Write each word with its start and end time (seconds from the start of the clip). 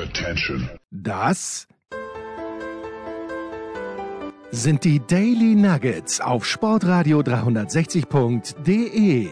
Attention. 0.00 0.68
Das 0.90 1.68
sind 4.50 4.84
die 4.84 5.00
Daily 5.06 5.54
Nuggets 5.54 6.22
auf 6.22 6.46
Sportradio 6.46 7.20
360.de. 7.20 9.28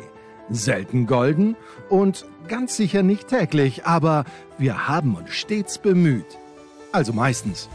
Selten 0.50 1.06
golden 1.06 1.56
und 1.88 2.26
ganz 2.48 2.76
sicher 2.76 3.02
nicht 3.02 3.28
täglich, 3.28 3.86
aber 3.86 4.26
wir 4.58 4.88
haben 4.88 5.14
uns 5.14 5.30
stets 5.30 5.78
bemüht. 5.78 6.36
Also 6.92 7.14
meistens. 7.14 7.70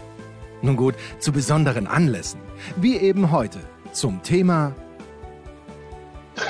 Nun 0.61 0.75
gut, 0.75 0.93
zu 1.17 1.31
besonderen 1.31 1.87
Anlässen, 1.87 2.41
wie 2.75 2.97
eben 2.97 3.31
heute 3.31 3.57
zum 3.91 4.21
Thema 4.21 4.75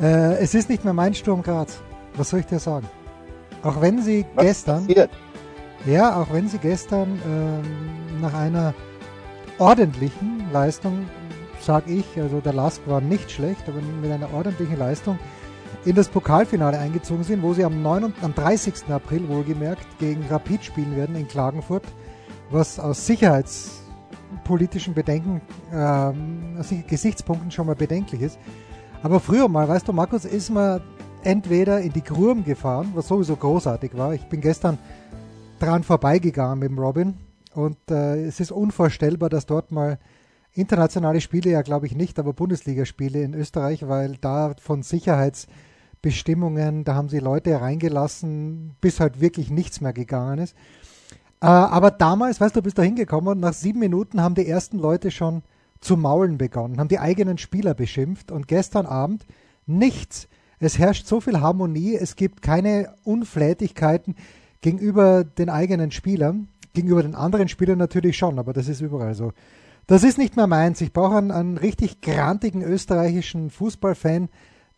äh, 0.00 0.38
es 0.38 0.54
ist 0.54 0.68
nicht 0.68 0.84
mehr 0.84 0.94
mein 0.94 1.14
Sturm 1.14 1.42
Graz. 1.42 1.78
Was 2.14 2.30
soll 2.30 2.40
ich 2.40 2.46
dir 2.46 2.58
sagen? 2.58 2.88
Auch 3.62 3.80
wenn 3.80 4.02
sie 4.02 4.24
Was 4.34 4.44
gestern, 4.44 4.86
passiert? 4.86 5.10
ja, 5.86 6.16
auch 6.20 6.32
wenn 6.32 6.48
sie 6.48 6.58
gestern 6.58 7.20
ähm, 7.26 8.20
nach 8.20 8.34
einer 8.34 8.74
ordentlichen 9.58 10.50
Leistung, 10.52 11.06
sag 11.60 11.88
ich, 11.88 12.04
also 12.20 12.40
der 12.40 12.52
Lask 12.52 12.80
war 12.86 13.00
nicht 13.00 13.30
schlecht, 13.30 13.62
aber 13.68 13.80
mit 14.00 14.10
einer 14.10 14.32
ordentlichen 14.32 14.78
Leistung 14.78 15.18
in 15.84 15.94
das 15.94 16.08
Pokalfinale 16.08 16.78
eingezogen 16.78 17.24
sind, 17.24 17.42
wo 17.42 17.52
sie 17.54 17.64
am, 17.64 17.82
9, 17.82 18.12
am 18.22 18.34
30. 18.34 18.88
April 18.90 19.28
wohlgemerkt 19.28 19.86
gegen 19.98 20.24
Rapid 20.28 20.64
spielen 20.64 20.96
werden 20.96 21.16
in 21.16 21.26
Klagenfurt, 21.28 21.84
was 22.50 22.78
aus 22.80 23.06
sicherheitspolitischen 23.06 24.94
Bedenken, 24.94 25.40
ähm, 25.72 26.56
aus 26.58 26.72
Gesichtspunkten 26.86 27.50
schon 27.50 27.66
mal 27.66 27.74
bedenklich 27.76 28.22
ist. 28.22 28.38
Aber 29.02 29.20
früher 29.20 29.48
mal, 29.48 29.68
weißt 29.68 29.86
du, 29.86 29.92
Markus, 29.92 30.24
ist 30.24 30.50
man 30.50 30.80
entweder 31.28 31.80
in 31.82 31.92
die 31.92 32.02
Grum 32.02 32.42
gefahren, 32.42 32.92
was 32.94 33.08
sowieso 33.08 33.36
großartig 33.36 33.94
war. 33.94 34.14
Ich 34.14 34.24
bin 34.24 34.40
gestern 34.40 34.78
dran 35.58 35.82
vorbeigegangen 35.82 36.60
mit 36.60 36.70
dem 36.70 36.78
Robin 36.78 37.18
und 37.54 37.76
äh, 37.90 38.24
es 38.24 38.40
ist 38.40 38.50
unvorstellbar, 38.50 39.28
dass 39.28 39.44
dort 39.44 39.70
mal 39.70 39.98
internationale 40.54 41.20
Spiele, 41.20 41.50
ja 41.50 41.60
glaube 41.60 41.84
ich 41.84 41.94
nicht, 41.94 42.18
aber 42.18 42.32
Bundesligaspiele 42.32 43.22
in 43.22 43.34
Österreich, 43.34 43.86
weil 43.86 44.16
da 44.16 44.54
von 44.58 44.82
Sicherheitsbestimmungen, 44.82 46.84
da 46.84 46.94
haben 46.94 47.10
sie 47.10 47.18
Leute 47.18 47.60
reingelassen, 47.60 48.74
bis 48.80 48.98
halt 48.98 49.20
wirklich 49.20 49.50
nichts 49.50 49.82
mehr 49.82 49.92
gegangen 49.92 50.38
ist. 50.38 50.56
Äh, 51.42 51.46
aber 51.46 51.90
damals, 51.90 52.40
weißt 52.40 52.56
du, 52.56 52.60
du 52.60 52.64
bist 52.64 52.78
da 52.78 52.82
hingekommen 52.82 53.32
und 53.32 53.40
nach 53.40 53.52
sieben 53.52 53.80
Minuten 53.80 54.22
haben 54.22 54.34
die 54.34 54.48
ersten 54.48 54.78
Leute 54.78 55.10
schon 55.10 55.42
zu 55.80 55.98
maulen 55.98 56.38
begonnen, 56.38 56.80
haben 56.80 56.88
die 56.88 57.00
eigenen 57.00 57.36
Spieler 57.36 57.74
beschimpft 57.74 58.32
und 58.32 58.48
gestern 58.48 58.86
Abend 58.86 59.26
nichts. 59.66 60.26
Es 60.60 60.78
herrscht 60.78 61.06
so 61.06 61.20
viel 61.20 61.40
Harmonie, 61.40 61.94
es 61.96 62.16
gibt 62.16 62.42
keine 62.42 62.94
Unflätigkeiten 63.04 64.16
gegenüber 64.60 65.24
den 65.24 65.50
eigenen 65.50 65.90
Spielern, 65.90 66.48
gegenüber 66.74 67.02
den 67.02 67.14
anderen 67.14 67.48
Spielern 67.48 67.78
natürlich 67.78 68.16
schon, 68.16 68.38
aber 68.38 68.52
das 68.52 68.68
ist 68.68 68.80
überall 68.80 69.14
so. 69.14 69.32
Das 69.86 70.02
ist 70.02 70.18
nicht 70.18 70.36
mehr 70.36 70.46
meins. 70.46 70.80
Ich 70.80 70.92
brauche 70.92 71.16
einen, 71.16 71.30
einen 71.30 71.56
richtig 71.56 72.00
grantigen 72.00 72.62
österreichischen 72.62 73.50
Fußballfan, 73.50 74.28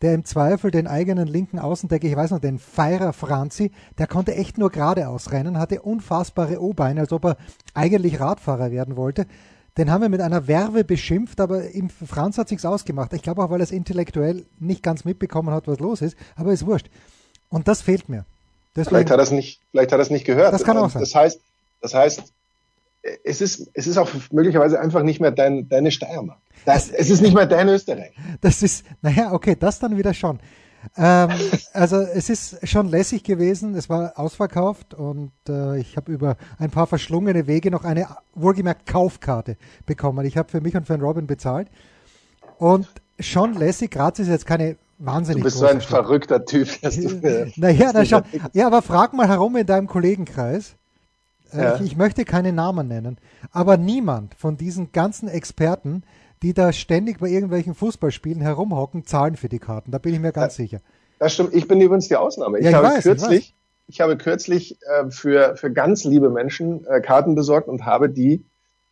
der 0.01 0.13
im 0.13 0.25
Zweifel 0.25 0.71
den 0.71 0.87
eigenen 0.87 1.27
linken 1.27 1.59
Außendecker, 1.59 2.07
ich 2.07 2.15
weiß 2.15 2.31
noch, 2.31 2.39
den 2.39 2.59
Feirer 2.59 3.13
Franzi, 3.13 3.71
der 3.97 4.07
konnte 4.07 4.35
echt 4.35 4.57
nur 4.57 4.71
geradeaus 4.71 5.31
rennen, 5.31 5.57
hatte 5.57 5.81
unfassbare 5.81 6.61
O-Beine, 6.61 7.01
als 7.01 7.11
ob 7.11 7.25
er 7.25 7.37
eigentlich 7.73 8.19
Radfahrer 8.19 8.71
werden 8.71 8.95
wollte. 8.95 9.27
Den 9.77 9.89
haben 9.89 10.01
wir 10.01 10.09
mit 10.09 10.21
einer 10.21 10.47
Werbe 10.47 10.83
beschimpft, 10.83 11.39
aber 11.39 11.69
im 11.71 11.89
Franz 11.89 12.37
hat 12.37 12.49
sich's 12.49 12.65
ausgemacht. 12.65 13.13
Ich 13.13 13.21
glaube 13.21 13.43
auch, 13.43 13.49
weil 13.49 13.61
er 13.61 13.63
es 13.63 13.71
intellektuell 13.71 14.45
nicht 14.59 14.83
ganz 14.83 15.05
mitbekommen 15.05 15.49
hat, 15.51 15.67
was 15.67 15.79
los 15.79 16.01
ist, 16.01 16.17
aber 16.35 16.51
ist 16.51 16.65
wurscht. 16.65 16.87
Und 17.49 17.67
das 17.67 17.81
fehlt 17.81 18.09
mir. 18.09 18.25
Deswegen, 18.75 18.89
Vielleicht 18.89 19.11
hat 19.11 19.19
er 19.19 19.23
es 19.23 19.31
nicht, 19.31 19.61
vielleicht 19.71 19.91
hat 19.91 19.99
er 19.99 20.03
es 20.03 20.09
nicht 20.09 20.25
gehört. 20.25 20.53
Das 20.53 20.63
kann 20.63 20.77
auch 20.77 20.89
sein. 20.89 21.01
Das 21.01 21.15
heißt, 21.15 21.41
das 21.81 21.93
heißt, 21.93 22.23
es 23.23 23.41
ist, 23.41 23.69
es 23.73 23.87
ist 23.87 23.97
auch 23.97 24.09
möglicherweise 24.31 24.79
einfach 24.79 25.03
nicht 25.03 25.19
mehr 25.19 25.31
dein, 25.31 25.67
deine 25.67 25.91
Steiermark. 25.91 26.39
Das, 26.65 26.89
es 26.89 27.09
ist 27.09 27.21
nicht 27.21 27.33
mehr 27.33 27.47
dein 27.47 27.67
Österreich. 27.69 28.11
das 28.41 28.61
ist, 28.61 28.85
naja, 29.01 29.33
okay, 29.33 29.55
das 29.59 29.79
dann 29.79 29.97
wieder 29.97 30.13
schon. 30.13 30.39
Ähm, 30.97 31.29
also 31.73 31.97
es 31.97 32.29
ist 32.29 32.67
schon 32.67 32.87
lässig 32.89 33.23
gewesen, 33.23 33.75
es 33.75 33.89
war 33.89 34.17
ausverkauft 34.17 34.93
und 34.93 35.31
äh, 35.47 35.79
ich 35.79 35.95
habe 35.97 36.11
über 36.11 36.37
ein 36.57 36.71
paar 36.71 36.87
verschlungene 36.87 37.47
Wege 37.47 37.71
noch 37.71 37.83
eine 37.83 38.07
wohlgemerkt 38.33 38.85
Kaufkarte 38.87 39.57
bekommen. 39.85 40.25
Ich 40.25 40.37
habe 40.37 40.49
für 40.49 40.61
mich 40.61 40.75
und 40.75 40.87
für 40.87 40.93
den 40.93 41.01
Robin 41.03 41.27
bezahlt 41.27 41.67
und 42.57 42.87
schon 43.19 43.53
lässig. 43.53 43.91
Graz 43.91 44.19
ist 44.19 44.27
jetzt 44.27 44.45
keine 44.45 44.77
wahnsinnig 44.97 45.41
Du 45.41 45.45
bist 45.45 45.57
so 45.57 45.65
ein 45.65 45.81
Stadt. 45.81 46.05
verrückter 46.05 46.45
Typ. 46.45 46.67
Dass 46.81 46.95
du, 46.95 47.51
Naja, 47.57 47.91
na 47.93 48.05
schau. 48.05 48.21
Ja, 48.53 48.67
aber 48.67 48.81
frag 48.81 49.13
mal 49.13 49.27
herum 49.27 49.55
in 49.57 49.65
deinem 49.67 49.87
Kollegenkreis. 49.87 50.75
Äh, 51.53 51.57
Ja. 51.57 51.75
Ich, 51.75 51.81
ich 51.81 51.97
möchte 51.97 52.25
keine 52.25 52.53
Namen 52.53 52.87
nennen, 52.87 53.17
aber 53.51 53.77
niemand 53.77 54.35
von 54.35 54.57
diesen 54.57 54.91
ganzen 54.91 55.27
Experten, 55.27 56.03
die 56.41 56.53
da 56.53 56.73
ständig 56.73 57.19
bei 57.19 57.27
irgendwelchen 57.27 57.75
Fußballspielen 57.75 58.41
herumhocken, 58.41 59.05
zahlen 59.05 59.35
für 59.35 59.49
die 59.49 59.59
Karten. 59.59 59.91
Da 59.91 59.97
bin 59.97 60.13
ich 60.13 60.19
mir 60.19 60.31
ganz 60.31 60.55
sicher. 60.55 60.81
Das 61.19 61.33
stimmt. 61.33 61.53
Ich 61.53 61.67
bin 61.67 61.79
übrigens 61.79 62.07
die 62.07 62.15
Ausnahme. 62.15 62.57
Ich, 62.59 62.63
Ja, 62.63 62.71
ich 62.71 62.75
habe 62.75 62.87
weiß, 62.87 62.97
ich 62.97 63.03
kürzlich, 63.03 63.53
ich, 63.87 64.01
habe 64.01 64.17
kürzlich 64.17 64.77
äh, 64.81 65.11
für, 65.11 65.55
für 65.55 65.71
ganz 65.71 66.03
liebe 66.03 66.29
Menschen 66.29 66.85
äh, 66.87 66.99
Karten 67.01 67.35
besorgt 67.35 67.67
und 67.67 67.85
habe 67.85 68.09
die 68.09 68.43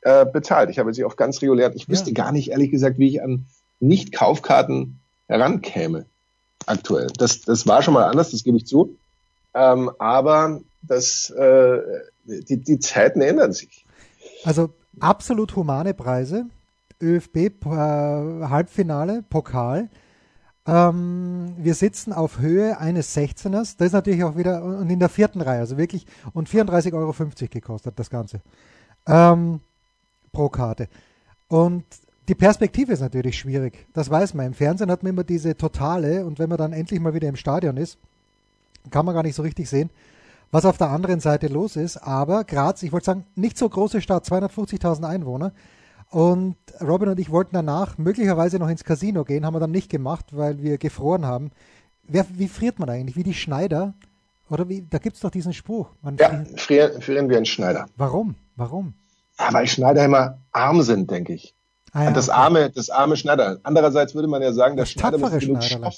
äh, 0.02 0.26
bezahlt. 0.26 0.70
Ich 0.70 0.78
habe 0.78 0.94
sie 0.94 1.04
auf 1.04 1.16
ganz 1.16 1.42
regulär. 1.42 1.72
Ich 1.76 1.90
wüsste 1.90 2.14
gar 2.14 2.32
nicht, 2.32 2.52
ehrlich 2.52 2.70
gesagt, 2.70 3.00
wie 3.00 3.08
ich 3.08 3.24
an 3.24 3.48
Nicht-Kaufkarten 3.80 5.00
herankäme 5.28 6.06
aktuell. 6.68 7.08
Das, 7.18 7.42
das 7.42 7.66
war 7.66 7.82
schon 7.82 7.96
mal 7.96 8.06
anders, 8.06 8.30
das 8.32 8.44
gebe 8.44 8.58
ich 8.58 8.68
zu. 8.68 8.96
Ähm, 9.56 9.90
aber 9.98 10.62
das, 10.84 11.32
äh, 11.32 11.80
die, 12.26 12.58
die 12.58 12.80
Zeiten 12.80 13.22
ändern 13.22 13.54
sich. 13.54 13.86
Also 14.44 14.70
absolut 15.00 15.56
humane 15.56 15.94
Preise. 15.94 16.46
ÖFB 17.02 17.36
äh, 17.38 17.70
Halbfinale, 17.70 19.24
Pokal. 19.30 19.90
Ähm, 20.68 21.56
wir 21.58 21.74
sitzen 21.74 22.14
auf 22.14 22.40
Höhe 22.40 22.78
eines 22.80 23.16
16ers. 23.16 23.76
Das 23.78 23.88
ist 23.88 23.94
natürlich 23.94 24.24
auch 24.24 24.38
wieder 24.38 24.64
und 24.64 24.90
in 24.90 25.00
der 25.00 25.10
vierten 25.10 25.42
Reihe, 25.42 25.60
also 25.60 25.78
wirklich 25.78 26.06
und 26.34 26.50
34,50 26.50 26.94
Euro 26.94 27.14
gekostet 27.50 27.98
das 27.98 28.10
Ganze 28.10 28.42
ähm, 29.08 29.62
pro 30.32 30.50
Karte. 30.50 30.88
Und 31.48 31.86
die 32.28 32.36
Perspektive 32.36 32.94
ist 32.94 33.00
natürlich 33.00 33.40
schwierig. 33.40 33.88
Das 33.94 34.10
weiß 34.10 34.36
man. 34.36 34.48
Im 34.48 34.54
Fernsehen 34.54 34.92
hat 34.92 35.02
man 35.02 35.14
immer 35.14 35.24
diese 35.24 35.58
totale 35.58 36.26
und 36.26 36.38
wenn 36.38 36.50
man 36.50 36.60
dann 36.60 36.74
endlich 36.74 37.00
mal 37.00 37.14
wieder 37.14 37.28
im 37.28 37.36
Stadion 37.36 37.78
ist, 37.78 37.98
kann 38.92 39.06
man 39.06 39.16
gar 39.16 39.24
nicht 39.24 39.36
so 39.36 39.42
richtig 39.42 39.68
sehen, 39.68 39.90
was 40.52 40.66
auf 40.66 40.78
der 40.78 40.90
anderen 40.90 41.20
Seite 41.20 41.48
los 41.48 41.76
ist. 41.76 41.98
Aber 41.98 42.44
Graz, 42.44 42.84
ich 42.84 42.92
wollte 42.92 43.06
sagen, 43.06 43.26
nicht 43.36 43.58
so 43.58 43.68
große 43.68 44.02
Stadt, 44.02 44.26
250.000 44.26 45.08
Einwohner. 45.08 45.52
Und 46.12 46.56
Robin 46.82 47.10
und 47.10 47.20
ich 47.20 47.30
wollten 47.30 47.54
danach 47.54 47.98
möglicherweise 47.98 48.58
noch 48.58 48.70
ins 48.70 48.84
Casino 48.84 49.24
gehen, 49.24 49.46
haben 49.46 49.54
wir 49.54 49.60
dann 49.60 49.72
nicht 49.72 49.90
gemacht, 49.92 50.26
weil 50.32 50.62
wir 50.64 50.78
gefroren 50.78 51.26
haben. 51.26 51.52
Wer, 52.04 52.26
wie 52.34 52.48
friert 52.48 52.80
man 52.80 52.90
eigentlich? 52.90 53.16
Wie 53.16 53.24
die 53.24 53.36
Schneider? 53.36 53.94
Oder 54.50 54.68
wie, 54.68 54.84
da 54.90 54.98
gibt's 54.98 55.20
doch 55.20 55.30
diesen 55.30 55.54
Spruch. 55.54 55.90
Man 56.02 56.18
Ja, 56.18 56.44
frieren, 56.56 57.02
frieren 57.02 57.30
wir 57.30 57.38
einen 57.38 57.46
Schneider. 57.46 57.86
Warum? 57.98 58.34
Warum? 58.56 58.94
Ja, 59.38 59.54
weil 59.54 59.68
Schneider 59.68 60.04
immer 60.04 60.40
arm 60.52 60.82
sind, 60.82 61.12
denke 61.12 61.34
ich. 61.34 61.54
Ah, 61.92 62.06
ja, 62.06 62.12
das 62.12 62.30
okay. 62.30 62.38
arme, 62.40 62.70
das 62.72 62.90
arme 62.90 63.16
Schneider. 63.16 63.60
Andererseits 63.64 64.16
würde 64.16 64.28
man 64.28 64.42
ja 64.42 64.52
sagen, 64.52 64.76
der 64.76 64.86
Das 64.86 64.92
Schneider 64.92 65.18
müsste 65.20 65.40
genug. 65.40 65.64
Stoff, 65.64 65.96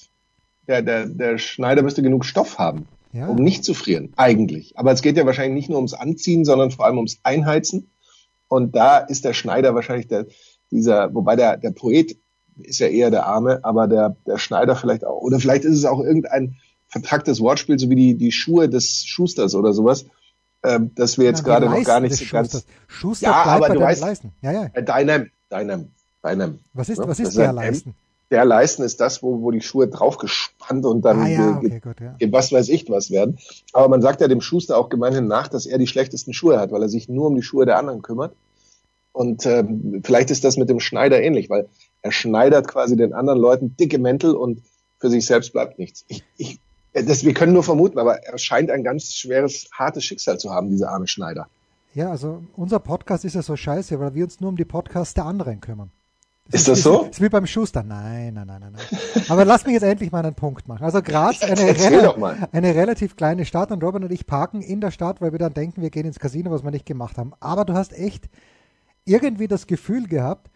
der, 0.67 0.81
der, 0.81 1.05
der 1.05 1.37
Schneider 1.37 1.81
müsste 1.83 2.01
genug 2.01 2.25
Stoff 2.25 2.57
haben, 2.57 2.87
Ja. 3.13 3.27
um 3.27 3.37
nicht 3.37 3.63
zu 3.63 3.73
frieren, 3.73 4.11
eigentlich. 4.17 4.77
Aber 4.77 4.91
es 4.91 5.01
geht 5.01 5.15
ja 5.15 5.25
wahrscheinlich 5.25 5.55
nicht 5.55 5.69
nur 5.69 5.77
ums 5.77 5.93
Anziehen, 5.93 6.43
sondern 6.43 6.71
vor 6.71 6.85
allem 6.85 6.97
ums 6.97 7.19
Einheizen. 7.23 7.89
Und 8.51 8.75
da 8.75 8.97
ist 8.97 9.23
der 9.23 9.31
Schneider 9.31 9.73
wahrscheinlich 9.75 10.09
der, 10.09 10.25
dieser, 10.71 11.13
wobei 11.15 11.37
der, 11.37 11.55
der 11.55 11.71
Poet 11.71 12.17
ist 12.57 12.79
ja 12.79 12.87
eher 12.87 13.09
der 13.09 13.25
Arme, 13.25 13.61
aber 13.63 13.87
der, 13.87 14.17
der 14.27 14.37
Schneider 14.37 14.75
vielleicht 14.75 15.05
auch. 15.05 15.21
Oder 15.21 15.39
vielleicht 15.39 15.63
ist 15.63 15.77
es 15.77 15.85
auch 15.85 16.01
irgendein 16.01 16.57
vertracktes 16.89 17.39
Wortspiel, 17.39 17.79
so 17.79 17.89
wie 17.89 17.95
die, 17.95 18.15
die 18.17 18.33
Schuhe 18.33 18.67
des 18.67 19.05
Schusters 19.05 19.55
oder 19.55 19.71
sowas, 19.71 20.05
ähm, 20.63 20.93
dass 20.95 21.17
wir 21.17 21.23
jetzt 21.23 21.45
gerade 21.45 21.65
noch 21.67 21.71
Leisten 21.75 21.87
gar 21.87 21.99
nicht 22.01 22.17
so 22.17 22.25
ganz. 22.29 22.65
Schuster 22.87 23.27
Ja, 23.27 23.43
aber 23.45 23.69
du 23.69 23.79
weißt- 23.79 24.01
Leisten. 24.01 24.33
Ja, 24.41 24.51
ja. 24.51 24.69
äh, 24.73 24.83
deinem, 24.83 25.31
deinem, 25.47 25.91
deinem. 26.21 26.59
Was 26.73 26.89
ist, 26.89 26.97
Ja, 26.97 27.07
was 27.07 27.19
das 27.19 27.29
ist 27.29 27.37
der 27.37 27.57
ein 27.57 27.73
M. 27.73 27.81
Der 28.31 28.45
Leisten 28.45 28.83
ist 28.83 29.01
das, 29.01 29.21
wo, 29.21 29.41
wo 29.41 29.51
die 29.51 29.61
Schuhe 29.61 29.87
draufgespannt 29.87 30.85
und 30.85 31.01
dann 31.03 31.19
Ah 31.19 31.27
ja, 31.27 31.57
okay, 31.57 31.81
gut, 31.81 31.99
ja. 31.99 32.15
was 32.31 32.51
weiß 32.51 32.69
ich 32.69 32.89
was 32.89 33.11
werden. 33.11 33.37
Aber 33.73 33.89
man 33.89 34.01
sagt 34.01 34.21
ja 34.21 34.27
dem 34.27 34.41
Schuster 34.41 34.77
auch 34.77 34.89
gemeinhin 34.89 35.27
nach, 35.27 35.49
dass 35.49 35.65
er 35.65 35.77
die 35.77 35.87
schlechtesten 35.87 36.33
Schuhe 36.33 36.59
hat, 36.59 36.71
weil 36.71 36.81
er 36.81 36.89
sich 36.89 37.09
nur 37.09 37.27
um 37.27 37.35
die 37.35 37.41
Schuhe 37.41 37.65
der 37.65 37.77
anderen 37.77 38.01
kümmert. 38.01 38.33
Und 39.11 39.45
ähm, 39.45 40.01
vielleicht 40.03 40.31
ist 40.31 40.45
das 40.45 40.55
mit 40.55 40.69
dem 40.69 40.79
Schneider 40.79 41.21
ähnlich, 41.21 41.49
weil 41.49 41.67
er 42.01 42.11
schneidert 42.11 42.67
quasi 42.67 42.95
den 42.95 43.13
anderen 43.13 43.39
Leuten 43.39 43.75
dicke 43.75 43.99
Mäntel 43.99 44.33
und 44.33 44.61
für 44.99 45.09
sich 45.09 45.25
selbst 45.25 45.51
bleibt 45.51 45.77
nichts. 45.77 46.05
Ich, 46.07 46.23
ich, 46.37 46.59
das, 46.93 47.25
wir 47.25 47.33
können 47.33 47.53
nur 47.53 47.63
vermuten, 47.63 47.99
aber 47.99 48.23
er 48.23 48.37
scheint 48.37 48.71
ein 48.71 48.83
ganz 48.83 49.13
schweres, 49.13 49.69
hartes 49.73 50.05
Schicksal 50.05 50.39
zu 50.39 50.51
haben, 50.51 50.69
dieser 50.69 50.89
arme 50.89 51.07
Schneider. 51.07 51.47
Ja, 51.93 52.09
also 52.09 52.41
unser 52.55 52.79
Podcast 52.79 53.25
ist 53.25 53.35
ja 53.35 53.41
so 53.41 53.57
scheiße, 53.57 53.99
weil 53.99 54.15
wir 54.15 54.23
uns 54.23 54.39
nur 54.39 54.49
um 54.49 54.55
die 54.55 54.65
Podcasts 54.65 55.13
der 55.13 55.25
anderen 55.25 55.59
kümmern. 55.59 55.91
Ist 56.51 56.67
das 56.67 56.81
so? 56.81 57.03
Ist, 57.03 57.11
ist 57.11 57.21
wie 57.21 57.29
beim 57.29 57.45
Schuster. 57.45 57.83
Nein, 57.83 58.33
nein, 58.33 58.47
nein, 58.47 58.61
nein, 58.61 58.73
nein. 58.73 59.23
Aber 59.29 59.45
lass 59.45 59.65
mich 59.65 59.73
jetzt 59.73 59.83
endlich 59.83 60.11
mal 60.11 60.23
einen 60.23 60.35
Punkt 60.35 60.67
machen. 60.67 60.83
Also 60.83 61.01
Graz, 61.01 61.41
eine, 61.43 61.61
rela 61.61 62.37
eine 62.51 62.75
relativ 62.75 63.15
kleine 63.15 63.45
Stadt 63.45 63.71
und 63.71 63.83
Robin 63.83 64.03
und 64.03 64.11
ich 64.11 64.25
parken 64.25 64.61
in 64.61 64.81
der 64.81 64.91
Stadt, 64.91 65.21
weil 65.21 65.31
wir 65.31 65.39
dann 65.39 65.53
denken, 65.53 65.81
wir 65.81 65.89
gehen 65.89 66.05
ins 66.05 66.19
Casino, 66.19 66.51
was 66.51 66.63
wir 66.63 66.71
nicht 66.71 66.85
gemacht 66.85 67.17
haben. 67.17 67.33
Aber 67.39 67.65
du 67.65 67.73
hast 67.73 67.93
echt 67.93 68.25
irgendwie 69.05 69.47
das 69.47 69.67
Gefühl 69.67 70.07
gehabt, 70.07 70.49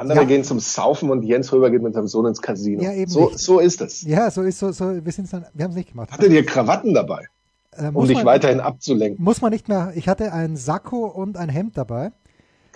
andere 0.00 0.20
ja. 0.20 0.24
gehen 0.24 0.44
zum 0.44 0.60
Saufen 0.60 1.10
und 1.10 1.22
Jens 1.24 1.52
Röber 1.52 1.70
geht 1.70 1.82
mit 1.82 1.94
seinem 1.94 2.06
Sohn 2.06 2.24
ins 2.26 2.40
Casino. 2.40 2.82
Ja, 2.82 2.92
eben 2.92 3.10
so, 3.10 3.32
so 3.34 3.58
ist 3.58 3.80
es. 3.82 4.02
Ja, 4.02 4.30
so 4.30 4.42
ist 4.42 4.58
so, 4.58 4.72
so 4.72 5.04
wir 5.04 5.12
sind 5.12 5.30
dann, 5.32 5.44
wir 5.52 5.64
haben 5.64 5.72
es 5.72 5.76
nicht 5.76 5.90
gemacht. 5.90 6.10
Hattet 6.10 6.32
ihr 6.32 6.46
Krawatten 6.46 6.94
dabei? 6.94 7.26
Äh, 7.72 7.90
um 7.92 8.06
dich 8.06 8.16
man, 8.16 8.26
weiterhin 8.26 8.60
abzulenken. 8.60 9.22
Muss 9.22 9.42
man 9.42 9.52
nicht 9.52 9.68
mehr. 9.68 9.92
Ich 9.94 10.08
hatte 10.08 10.32
ein 10.32 10.56
Sakko 10.56 11.06
und 11.06 11.36
ein 11.36 11.48
Hemd 11.48 11.76
dabei. 11.76 12.12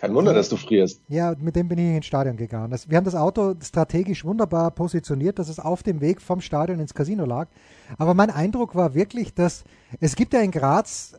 Kein 0.05 0.15
Wunder, 0.15 0.33
äh, 0.33 0.35
dass 0.35 0.51
du 0.51 0.57
frierst. 0.57 1.01
Ja, 1.09 1.35
mit 1.41 1.57
dem 1.57 1.69
bin 1.69 1.79
ich 1.79 1.97
ins 1.97 2.05
Stadion 2.07 2.37
gegangen. 2.37 2.71
Das, 2.71 2.91
wir 2.91 2.97
haben 2.99 3.05
das 3.05 3.15
Auto 3.15 3.55
strategisch 3.63 4.25
wunderbar 4.25 4.71
positioniert, 4.71 5.39
dass 5.39 5.49
es 5.49 5.59
auf 5.59 5.83
dem 5.83 6.03
Weg 6.03 6.21
vom 6.21 6.43
Stadion 6.43 6.79
ins 6.79 6.93
Casino 6.93 7.25
lag. 7.25 7.49
Aber 7.97 8.13
mein 8.13 8.31
Eindruck 8.31 8.75
war 8.75 8.95
wirklich, 8.95 9.33
dass 9.33 9.65
es 10.01 10.15
gibt 10.15 10.35
ja 10.35 10.41
in 10.41 10.51
Graz 10.51 11.15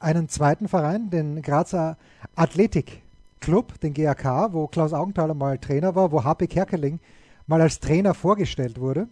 einen 0.00 0.28
zweiten 0.28 0.68
Verein, 0.68 1.08
den 1.08 1.40
Grazer 1.40 1.96
Athletik 2.34 3.02
Club, 3.40 3.80
den 3.80 3.94
GAK, 3.94 4.52
wo 4.52 4.66
Klaus 4.66 4.92
Augenthaler 4.92 5.34
mal 5.34 5.58
Trainer 5.58 5.94
war, 5.94 6.12
wo 6.12 6.24
HP 6.24 6.46
Kerkeling 6.46 7.00
mal 7.46 7.60
als 7.62 7.80
Trainer 7.80 8.12
vorgestellt 8.12 8.80
wurde. 8.80 9.08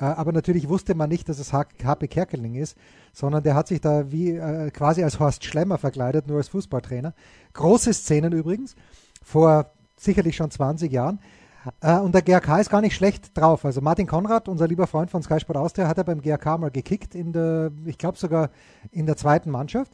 Äh, 0.00 0.04
aber 0.04 0.32
natürlich 0.32 0.68
wusste 0.68 0.94
man 0.94 1.08
nicht, 1.08 1.28
dass 1.28 1.38
es 1.38 1.52
HP 1.52 2.08
Kerkeling 2.08 2.54
ist, 2.54 2.76
sondern 3.12 3.42
der 3.42 3.54
hat 3.54 3.68
sich 3.68 3.80
da 3.80 4.10
wie 4.10 4.30
äh, 4.30 4.70
quasi 4.70 5.04
als 5.04 5.20
Horst 5.20 5.44
Schlemmer 5.44 5.78
verkleidet, 5.78 6.26
nur 6.26 6.38
als 6.38 6.48
Fußballtrainer. 6.48 7.14
Große 7.52 7.92
Szenen 7.92 8.32
übrigens, 8.32 8.74
vor 9.22 9.72
sicherlich 9.96 10.36
schon 10.36 10.50
20 10.50 10.90
Jahren. 10.90 11.20
Äh, 11.80 11.98
und 11.98 12.14
der 12.14 12.22
GAK 12.22 12.60
ist 12.60 12.70
gar 12.70 12.80
nicht 12.80 12.94
schlecht 12.94 13.36
drauf. 13.36 13.64
Also 13.64 13.80
Martin 13.82 14.06
Konrad, 14.06 14.48
unser 14.48 14.66
lieber 14.66 14.86
Freund 14.86 15.10
von 15.10 15.22
Sky 15.22 15.38
Sport 15.40 15.58
Austria, 15.58 15.88
hat 15.88 15.98
er 15.98 16.04
beim 16.04 16.22
GAK 16.22 16.58
mal 16.58 16.70
gekickt 16.70 17.14
in 17.14 17.32
der, 17.32 17.70
ich 17.84 17.98
glaube 17.98 18.16
sogar 18.16 18.50
in 18.90 19.06
der 19.06 19.16
zweiten 19.16 19.50
Mannschaft. 19.50 19.92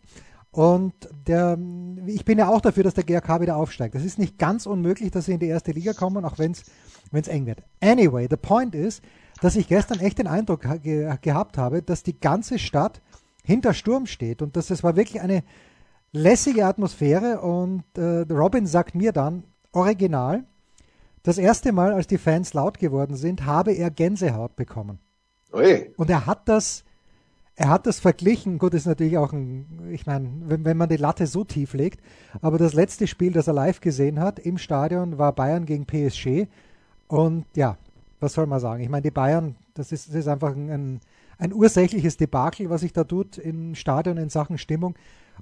Und 0.52 0.94
der, 1.26 1.58
ich 2.06 2.24
bin 2.24 2.38
ja 2.38 2.48
auch 2.48 2.62
dafür, 2.62 2.82
dass 2.82 2.94
der 2.94 3.04
GRK 3.04 3.42
wieder 3.42 3.56
aufsteigt. 3.56 3.94
Das 3.94 4.04
ist 4.04 4.18
nicht 4.18 4.38
ganz 4.38 4.64
unmöglich, 4.64 5.10
dass 5.10 5.26
sie 5.26 5.34
in 5.34 5.38
die 5.38 5.48
erste 5.48 5.72
Liga 5.72 5.92
kommen, 5.92 6.24
auch 6.24 6.38
wenn 6.38 6.52
es 6.52 7.28
eng 7.28 7.44
wird. 7.44 7.62
Anyway, 7.82 8.26
the 8.30 8.38
point 8.38 8.74
ist, 8.74 9.02
dass 9.40 9.56
ich 9.56 9.68
gestern 9.68 10.00
echt 10.00 10.18
den 10.18 10.26
Eindruck 10.26 10.62
ge 10.82 11.14
gehabt 11.20 11.58
habe, 11.58 11.82
dass 11.82 12.02
die 12.02 12.18
ganze 12.18 12.58
Stadt 12.58 13.02
hinter 13.44 13.74
Sturm 13.74 14.06
steht 14.06 14.42
und 14.42 14.56
dass 14.56 14.70
es 14.70 14.82
war 14.82 14.96
wirklich 14.96 15.20
eine 15.20 15.44
lässige 16.12 16.66
Atmosphäre 16.66 17.40
und 17.40 17.84
äh, 17.96 18.24
Robin 18.32 18.66
sagt 18.66 18.94
mir 18.94 19.12
dann, 19.12 19.44
original, 19.72 20.44
das 21.22 21.38
erste 21.38 21.72
Mal, 21.72 21.92
als 21.92 22.06
die 22.06 22.18
Fans 22.18 22.54
laut 22.54 22.78
geworden 22.78 23.16
sind, 23.16 23.44
habe 23.44 23.72
er 23.72 23.90
Gänsehaut 23.90 24.56
bekommen. 24.56 25.00
Ui. 25.52 25.92
Und 25.96 26.08
er 26.08 26.26
hat 26.26 26.48
das 26.48 26.84
er 27.58 27.70
hat 27.70 27.86
das 27.86 28.00
verglichen, 28.00 28.58
gut, 28.58 28.74
ist 28.74 28.86
natürlich 28.86 29.16
auch 29.16 29.32
ein, 29.32 29.88
ich 29.90 30.04
meine, 30.04 30.28
wenn, 30.44 30.66
wenn 30.66 30.76
man 30.76 30.90
die 30.90 30.98
Latte 30.98 31.26
so 31.26 31.42
tief 31.42 31.72
legt, 31.72 32.02
aber 32.42 32.58
das 32.58 32.74
letzte 32.74 33.06
Spiel, 33.06 33.32
das 33.32 33.46
er 33.46 33.54
live 33.54 33.80
gesehen 33.80 34.20
hat 34.20 34.38
im 34.38 34.58
Stadion, 34.58 35.16
war 35.16 35.32
Bayern 35.32 35.64
gegen 35.64 35.86
PSG. 35.86 36.48
Und 37.08 37.46
ja, 37.56 37.78
was 38.20 38.32
soll 38.32 38.46
man 38.46 38.60
sagen? 38.60 38.82
Ich 38.82 38.88
meine, 38.88 39.02
die 39.02 39.10
Bayern, 39.10 39.56
das 39.74 39.92
ist, 39.92 40.08
das 40.08 40.14
ist 40.14 40.28
einfach 40.28 40.54
ein, 40.54 41.00
ein 41.38 41.52
ursächliches 41.52 42.16
Debakel, 42.16 42.70
was 42.70 42.80
sich 42.80 42.92
da 42.92 43.04
tut 43.04 43.38
im 43.38 43.74
Stadion 43.74 44.16
in 44.16 44.28
Sachen 44.28 44.58
Stimmung. 44.58 44.94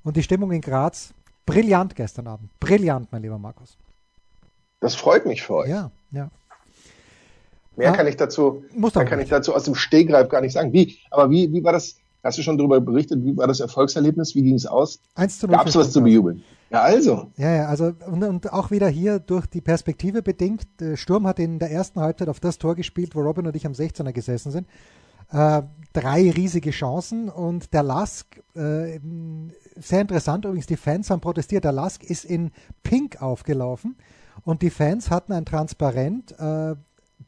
Und 0.03 0.17
die 0.17 0.23
Stimmung 0.23 0.51
in 0.53 0.61
Graz, 0.61 1.15
brillant 1.47 1.95
gestern 1.95 2.27
Abend. 2.27 2.51
Brillant, 2.61 3.11
mein 3.13 3.23
lieber 3.23 3.39
Markus. 3.39 3.77
Das 4.81 4.95
freut 4.95 5.25
mich 5.27 5.43
für 5.43 5.55
euch. 5.55 5.69
Ja, 5.71 5.91
ja. 6.11 6.31
Mehr 7.77 7.93
ah, 7.93 7.97
kann 7.97 8.07
ich 8.07 8.17
dazu, 8.17 8.65
mehr 8.73 8.91
kann 9.05 9.19
ich 9.19 9.29
dazu 9.29 9.55
aus 9.55 9.65
dem 9.65 9.75
Stegreif 9.75 10.29
gar 10.29 10.41
nicht 10.41 10.53
sagen. 10.53 10.73
Wie, 10.73 10.99
aber 11.11 11.31
wie, 11.31 11.53
wie 11.53 11.65
war 11.65 11.73
das? 11.73 11.97
Hast 12.25 12.39
du 12.39 12.43
schon 12.43 12.57
darüber 12.57 12.81
berichtet? 12.81 13.23
Wie 13.23 13.37
war 13.37 13.47
das 13.47 13.61
Erfolgserlebnis? 13.61 14.35
Wie 14.35 14.43
ging 14.43 14.55
es 14.55 14.65
aus? 14.65 14.99
1 15.15 15.41
zu 15.41 15.47
0 15.47 15.57
Gab 15.57 15.67
es 15.67 15.77
was 15.77 15.93
zu 15.93 16.03
bejubeln? 16.03 16.43
Ja, 16.71 16.81
also. 16.81 17.31
Ja, 17.37 17.55
ja, 17.55 17.67
also 17.67 17.93
und, 18.11 18.25
und, 18.25 18.53
auch 18.53 18.71
wieder 18.71 18.89
hier 18.89 19.19
durch 19.19 19.47
die 19.47 19.61
Perspektive 19.61 20.23
bedingt. 20.23 20.67
Sturm 20.95 21.27
hat 21.27 21.39
in 21.39 21.59
der 21.59 21.71
ersten 21.71 22.01
Halbzeit 22.01 22.29
auf 22.29 22.41
das 22.41 22.57
Tor 22.57 22.75
gespielt, 22.75 23.15
wo 23.15 23.21
Robin 23.21 23.47
und 23.47 23.55
ich 23.55 23.67
am 23.67 23.73
16er 23.73 24.13
gesessen 24.13 24.51
sind. 24.51 24.67
Äh, 25.31 25.63
drei 25.93 26.31
riesige 26.31 26.71
Chancen 26.71 27.29
und 27.29 27.73
der 27.75 27.83
Lask, 27.83 28.43
äh, 28.55 29.01
sehr 29.77 30.01
interessant 30.01 30.45
übrigens, 30.45 30.67
die 30.67 30.77
Fans 30.77 31.11
haben 31.11 31.21
protestiert. 31.21 31.65
Der 31.65 31.73
Lask 31.73 32.03
ist 32.03 32.25
in 32.25 32.51
Pink 32.83 33.21
aufgelaufen 33.21 33.97
und 34.45 34.63
die 34.63 34.71
Fans 34.71 35.11
hatten 35.11 35.33
ein 35.33 35.45
Transparent, 35.45 36.33
äh, 36.39 36.75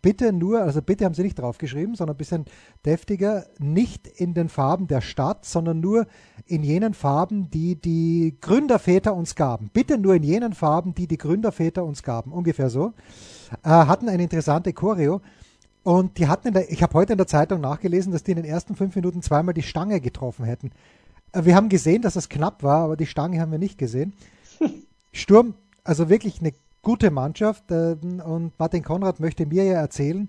bitte 0.07 0.33
nur, 0.33 0.63
also 0.63 0.83
bitte 0.83 1.05
haben 1.05 1.15
sie 1.15 1.25
nicht 1.25 1.37
draufgeschrieben, 1.37 1.97
sondern 1.97 2.15
ein 2.15 2.19
bisschen 2.19 2.45
deftiger, 2.85 3.45
nicht 3.59 4.07
in 4.07 4.35
den 4.35 4.49
Farben 4.49 4.87
der 4.87 5.01
Stadt, 5.01 5.45
sondern 5.45 5.81
nur 5.81 6.07
in 6.47 6.63
jenen 6.63 6.95
Farben, 6.95 7.51
die 7.51 7.75
die 7.75 8.37
Gründerväter 8.41 9.17
uns 9.17 9.35
gaben. 9.35 9.69
Bitte 9.73 9.99
nur 9.99 10.15
in 10.15 10.23
jenen 10.23 10.53
Farben, 10.53 10.95
die 10.95 11.09
die 11.09 11.19
Gründerväter 11.19 11.83
uns 11.85 12.05
gaben. 12.05 12.31
Ungefähr 12.31 12.71
so. 12.71 12.93
Äh, 13.65 13.69
hatten 13.69 14.09
eine 14.09 14.23
interessante 14.23 14.73
Choreo. 14.73 15.23
Und 15.83 16.19
die 16.19 16.29
hatten, 16.29 16.53
der, 16.53 16.71
ich 16.71 16.85
habe 16.85 16.95
heute 16.95 17.15
in 17.15 17.19
der 17.19 17.27
Zeitung 17.27 17.61
nachgelesen, 17.61 18.13
dass 18.13 18.23
die 18.23 18.31
in 18.31 18.37
den 18.37 18.47
ersten 18.47 18.77
fünf 18.77 18.95
Minuten 18.95 19.23
zweimal 19.23 19.55
die 19.55 19.65
Stange 19.65 20.01
getroffen 20.01 20.45
hätten. 20.45 20.71
Äh, 21.33 21.47
wir 21.47 21.57
haben 21.57 21.69
gesehen, 21.69 22.03
dass 22.03 22.15
es 22.15 22.29
knapp 22.29 22.63
war, 22.63 22.85
aber 22.85 22.97
die 22.97 23.07
Stange 23.07 23.41
haben 23.41 23.51
wir 23.51 23.59
nicht 23.59 23.77
gesehen. 23.77 24.13
Sturm, 25.13 25.55
also 25.83 26.09
wirklich 26.09 26.39
eine 26.39 26.53
gute 26.87 27.11
Mannschaft. 27.11 27.69
Äh, 27.73 27.97
und 28.25 28.57
Martin 28.61 28.85
Konrad 28.85 29.19
möchte 29.19 29.45
mir 29.45 29.65
ja 29.65 29.75
erzählen, 29.75 30.29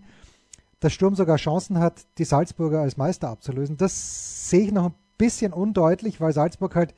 dass 0.79 0.91
Sturm 0.91 1.13
sogar 1.13 1.37
Chancen 1.37 1.77
hat, 1.77 2.05
die 2.17 2.23
Salzburger 2.23 2.81
als 2.81 2.97
Meister 2.97 3.29
abzulösen. 3.29 3.77
Das 3.77 4.49
sehe 4.49 4.61
ich 4.61 4.71
noch 4.71 4.87
ein 4.87 4.95
bisschen 5.19 5.53
undeutlich, 5.53 6.19
weil 6.19 6.33
Salzburg 6.33 6.75
halt 6.75 6.95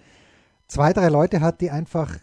zwei, 0.67 0.93
drei 0.93 1.09
Leute 1.09 1.41
hat, 1.41 1.59
die 1.59 1.71
einfach 1.71 2.17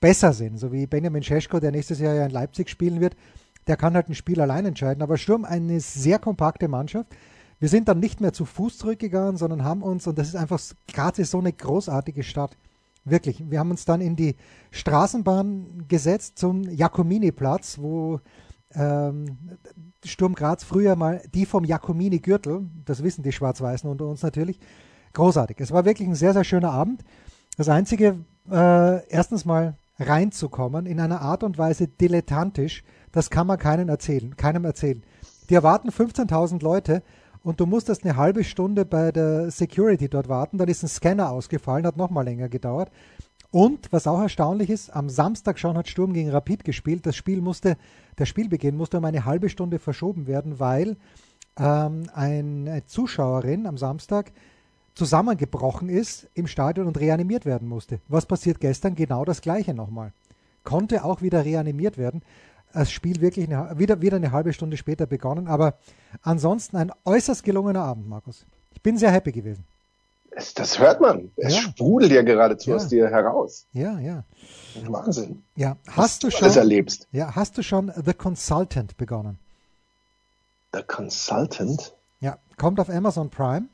besser 0.00 0.32
sind, 0.32 0.58
so 0.58 0.72
wie 0.72 0.86
Benjamin 0.86 1.24
Scheschko, 1.24 1.58
der 1.58 1.72
nächstes 1.72 1.98
Jahr 1.98 2.14
ja 2.14 2.26
in 2.26 2.32
Leipzig 2.32 2.70
spielen 2.70 3.00
wird. 3.00 3.16
Der 3.66 3.76
kann 3.76 3.94
halt 3.94 4.08
ein 4.08 4.14
Spiel 4.14 4.40
allein 4.40 4.64
entscheiden. 4.64 5.02
Aber 5.02 5.16
Sturm 5.16 5.44
eine 5.44 5.80
sehr 5.80 6.20
kompakte 6.20 6.68
Mannschaft. 6.68 7.08
Wir 7.58 7.68
sind 7.68 7.88
dann 7.88 7.98
nicht 7.98 8.20
mehr 8.20 8.32
zu 8.32 8.44
Fuß 8.44 8.78
zurückgegangen, 8.78 9.36
sondern 9.36 9.64
haben 9.64 9.82
uns, 9.82 10.06
und 10.06 10.16
das 10.16 10.28
ist 10.28 10.36
einfach, 10.36 10.60
ist 10.60 11.30
so 11.30 11.38
eine 11.38 11.52
großartige 11.52 12.22
Stadt. 12.22 12.56
Wirklich. 13.04 13.50
Wir 13.50 13.58
haben 13.58 13.70
uns 13.70 13.84
dann 13.84 14.00
in 14.00 14.16
die 14.16 14.36
Straßenbahn 14.70 15.86
gesetzt 15.88 16.38
zum 16.38 16.62
Jakomini-Platz, 16.62 17.78
wo 17.78 18.20
ähm, 18.74 19.58
Sturm 20.04 20.34
Graz 20.34 20.64
früher 20.64 20.96
mal 20.96 21.22
die 21.34 21.46
vom 21.46 21.64
Jakomini-Gürtel, 21.64 22.70
das 22.84 23.02
wissen 23.02 23.22
die 23.22 23.32
Schwarz-Weißen 23.32 23.90
unter 23.90 24.06
uns 24.06 24.22
natürlich, 24.22 24.60
großartig. 25.12 25.60
Es 25.60 25.72
war 25.72 25.84
wirklich 25.84 26.08
ein 26.08 26.14
sehr, 26.14 26.32
sehr 26.32 26.44
schöner 26.44 26.70
Abend. 26.70 27.02
Das 27.56 27.68
Einzige, 27.68 28.24
äh, 28.50 29.06
erstens 29.08 29.44
mal 29.44 29.76
reinzukommen 29.98 30.86
in 30.86 31.00
einer 31.00 31.20
Art 31.20 31.42
und 31.42 31.58
Weise 31.58 31.88
dilettantisch, 31.88 32.82
das 33.10 33.30
kann 33.30 33.46
man 33.46 33.58
keinem 33.58 33.88
erzählen, 33.88 34.36
keinem 34.36 34.64
erzählen. 34.64 35.02
Die 35.50 35.54
erwarten 35.54 35.90
15.000 35.90 36.62
Leute 36.62 37.02
und 37.42 37.60
du 37.60 37.66
musstest 37.66 38.04
eine 38.04 38.16
halbe 38.16 38.44
Stunde 38.44 38.84
bei 38.84 39.12
der 39.12 39.50
Security 39.50 40.08
dort 40.08 40.28
warten, 40.28 40.58
dann 40.58 40.68
ist 40.68 40.82
ein 40.82 40.88
Scanner 40.88 41.30
ausgefallen, 41.30 41.86
hat 41.86 41.96
nochmal 41.96 42.24
länger 42.24 42.48
gedauert. 42.48 42.90
Und 43.50 43.92
was 43.92 44.06
auch 44.06 44.20
erstaunlich 44.20 44.70
ist, 44.70 44.90
am 44.90 45.10
Samstag 45.10 45.58
schon 45.58 45.76
hat 45.76 45.88
Sturm 45.88 46.14
gegen 46.14 46.30
Rapid 46.30 46.64
gespielt. 46.64 47.04
Das 47.04 47.16
Spiel 47.16 47.42
musste, 47.42 47.76
der 48.18 48.24
Spielbeginn 48.24 48.76
musste 48.76 48.98
um 48.98 49.04
eine 49.04 49.26
halbe 49.26 49.50
Stunde 49.50 49.78
verschoben 49.78 50.26
werden, 50.26 50.58
weil 50.58 50.96
ähm, 51.58 52.04
eine 52.14 52.86
Zuschauerin 52.86 53.66
am 53.66 53.76
Samstag 53.76 54.32
zusammengebrochen 54.94 55.88
ist 55.88 56.28
im 56.34 56.46
Stadion 56.46 56.86
und 56.86 56.98
reanimiert 56.98 57.44
werden 57.44 57.68
musste. 57.68 58.00
Was 58.08 58.24
passiert 58.24 58.60
gestern? 58.60 58.94
Genau 58.94 59.24
das 59.24 59.42
gleiche 59.42 59.74
nochmal. 59.74 60.12
Konnte 60.64 61.04
auch 61.04 61.20
wieder 61.20 61.44
reanimiert 61.44 61.98
werden 61.98 62.22
das 62.72 62.90
Spiel 62.90 63.20
wirklich 63.20 63.46
eine, 63.50 63.78
wieder, 63.78 64.00
wieder 64.00 64.16
eine 64.16 64.32
halbe 64.32 64.52
Stunde 64.52 64.76
später 64.76 65.06
begonnen. 65.06 65.48
Aber 65.48 65.78
ansonsten 66.22 66.76
ein 66.76 66.92
äußerst 67.04 67.44
gelungener 67.44 67.82
Abend, 67.82 68.08
Markus. 68.08 68.46
Ich 68.72 68.82
bin 68.82 68.98
sehr 68.98 69.10
happy 69.10 69.32
gewesen. 69.32 69.64
Es, 70.34 70.54
das 70.54 70.78
hört 70.78 71.00
man. 71.00 71.30
Es 71.36 71.54
ja. 71.54 71.60
sprudelt 71.60 72.12
ja 72.12 72.22
geradezu 72.22 72.70
ja. 72.70 72.76
aus 72.76 72.88
dir 72.88 73.08
heraus. 73.10 73.66
Ja, 73.72 73.98
ja. 74.00 74.24
Wahnsinn. 74.86 75.42
Ja, 75.56 75.76
hast 75.88 76.24
du, 76.24 76.30
schon 76.30 76.44
alles 76.44 76.56
erlebst. 76.56 77.06
Ja, 77.12 77.34
hast 77.34 77.58
du 77.58 77.62
schon 77.62 77.92
The 78.02 78.14
Consultant 78.14 78.96
begonnen? 78.96 79.38
The 80.72 80.82
Consultant? 80.86 81.92
Ja, 82.20 82.38
kommt 82.56 82.80
auf 82.80 82.88
Amazon 82.88 83.28
Prime. 83.28 83.66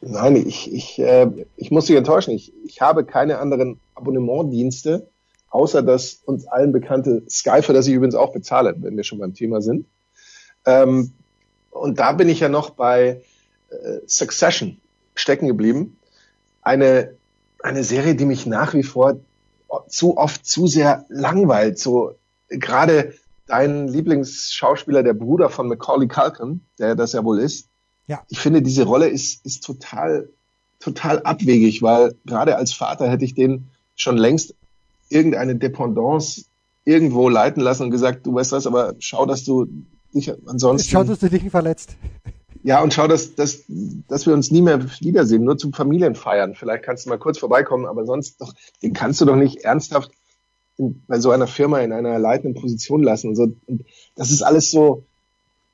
Nein, 0.00 0.36
ich, 0.36 0.72
ich, 0.72 0.98
äh, 0.98 1.30
ich 1.56 1.70
muss 1.70 1.86
dich 1.86 1.96
enttäuschen. 1.96 2.32
Ich, 2.32 2.52
ich 2.64 2.80
habe 2.80 3.04
keine 3.04 3.38
anderen 3.38 3.78
Abonnementdienste 3.94 5.08
außer 5.50 5.82
das 5.82 6.20
uns 6.24 6.46
allen 6.46 6.72
bekannte 6.72 7.22
Sky, 7.28 7.62
für 7.62 7.72
das 7.72 7.86
ich 7.86 7.94
übrigens 7.94 8.14
auch 8.14 8.32
bezahle, 8.32 8.74
wenn 8.78 8.96
wir 8.96 9.04
schon 9.04 9.18
beim 9.18 9.34
Thema 9.34 9.60
sind. 9.60 9.86
Ähm, 10.66 11.12
und 11.70 11.98
da 11.98 12.12
bin 12.12 12.28
ich 12.28 12.40
ja 12.40 12.48
noch 12.48 12.70
bei 12.70 13.22
äh, 13.70 13.98
Succession 14.06 14.78
stecken 15.14 15.46
geblieben. 15.46 15.96
Eine, 16.62 17.14
eine 17.62 17.84
Serie, 17.84 18.14
die 18.14 18.24
mich 18.24 18.46
nach 18.46 18.74
wie 18.74 18.82
vor 18.82 19.20
zu 19.88 20.16
oft 20.16 20.46
zu 20.46 20.66
sehr 20.66 21.04
langweilt. 21.08 21.78
So 21.78 22.14
gerade 22.48 23.14
dein 23.46 23.88
Lieblingsschauspieler, 23.88 25.02
der 25.02 25.14
Bruder 25.14 25.50
von 25.50 25.68
Macaulay 25.68 26.08
Culkin, 26.08 26.60
der 26.78 26.94
das 26.94 27.12
ja 27.12 27.24
wohl 27.24 27.38
ist. 27.38 27.68
Ja. 28.06 28.22
Ich 28.28 28.38
finde, 28.38 28.62
diese 28.62 28.84
Rolle 28.84 29.08
ist, 29.08 29.44
ist 29.44 29.64
total, 29.64 30.28
total 30.80 31.20
abwegig, 31.22 31.82
weil 31.82 32.14
gerade 32.24 32.56
als 32.56 32.72
Vater 32.72 33.08
hätte 33.10 33.24
ich 33.24 33.34
den 33.34 33.68
schon 33.96 34.16
längst 34.16 34.54
irgendeine 35.08 35.56
Dependance 35.56 36.44
irgendwo 36.84 37.28
leiten 37.28 37.62
lassen 37.62 37.84
und 37.84 37.90
gesagt, 37.90 38.26
du 38.26 38.34
weißt 38.34 38.52
was, 38.52 38.66
aber 38.66 38.94
schau, 38.98 39.26
dass 39.26 39.44
du 39.44 39.66
dich 40.14 40.32
ansonsten. 40.46 40.90
Schau, 40.90 41.04
dass 41.04 41.18
du 41.18 41.28
dich 41.28 41.42
nicht 41.42 41.52
verletzt. 41.52 41.96
Ja, 42.62 42.82
und 42.82 42.92
schau, 42.92 43.06
dass, 43.06 43.34
dass, 43.34 43.64
dass 43.68 44.26
wir 44.26 44.34
uns 44.34 44.50
nie 44.50 44.62
mehr 44.62 44.82
wiedersehen, 45.00 45.44
nur 45.44 45.58
zum 45.58 45.72
Familienfeiern. 45.72 46.54
Vielleicht 46.54 46.84
kannst 46.84 47.06
du 47.06 47.10
mal 47.10 47.18
kurz 47.18 47.38
vorbeikommen, 47.38 47.86
aber 47.86 48.04
sonst 48.04 48.40
doch, 48.40 48.52
den 48.82 48.92
kannst 48.92 49.20
du 49.20 49.24
doch 49.24 49.36
nicht 49.36 49.58
ernsthaft 49.64 50.10
in, 50.76 51.02
bei 51.06 51.20
so 51.20 51.30
einer 51.30 51.46
Firma 51.46 51.80
in 51.80 51.92
einer 51.92 52.18
leitenden 52.18 52.60
Position 52.60 53.02
lassen. 53.02 53.28
Und 53.28 53.36
so. 53.36 53.52
Und 53.66 53.84
das 54.16 54.30
ist 54.30 54.42
alles 54.42 54.70
so. 54.70 55.04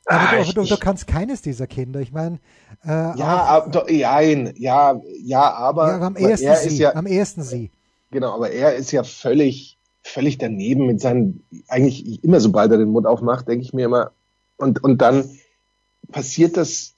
Aber, 0.06 0.20
ah, 0.20 0.34
du, 0.34 0.42
ich, 0.42 0.54
du, 0.54 0.64
du, 0.64 0.76
kannst 0.76 1.06
keines 1.06 1.40
dieser 1.40 1.66
Kinder. 1.66 2.00
Ich 2.00 2.12
meine, 2.12 2.38
äh, 2.84 2.88
ja, 2.90 3.44
ab, 3.44 3.72
doch, 3.72 3.86
nein, 3.88 4.52
ja, 4.58 5.00
ja, 5.22 5.54
aber, 5.54 5.88
ja, 5.88 6.00
am 6.00 6.16
ehesten 6.16 6.54
sie, 6.56 6.68
ist 6.68 6.78
ja, 6.78 6.94
am 6.94 7.06
ehesten 7.06 7.42
sie. 7.42 7.70
Genau, 8.14 8.32
aber 8.32 8.52
er 8.52 8.76
ist 8.76 8.92
ja 8.92 9.02
völlig, 9.02 9.76
völlig 10.04 10.38
daneben 10.38 10.86
mit 10.86 11.00
seinen, 11.00 11.42
eigentlich 11.66 12.22
immer 12.22 12.38
sobald 12.38 12.70
er 12.70 12.78
den 12.78 12.90
Mund 12.90 13.08
aufmacht, 13.08 13.48
denke 13.48 13.64
ich 13.64 13.72
mir 13.72 13.86
immer, 13.86 14.12
und, 14.56 14.84
und 14.84 15.02
dann 15.02 15.28
passiert 16.12 16.56
das 16.56 16.94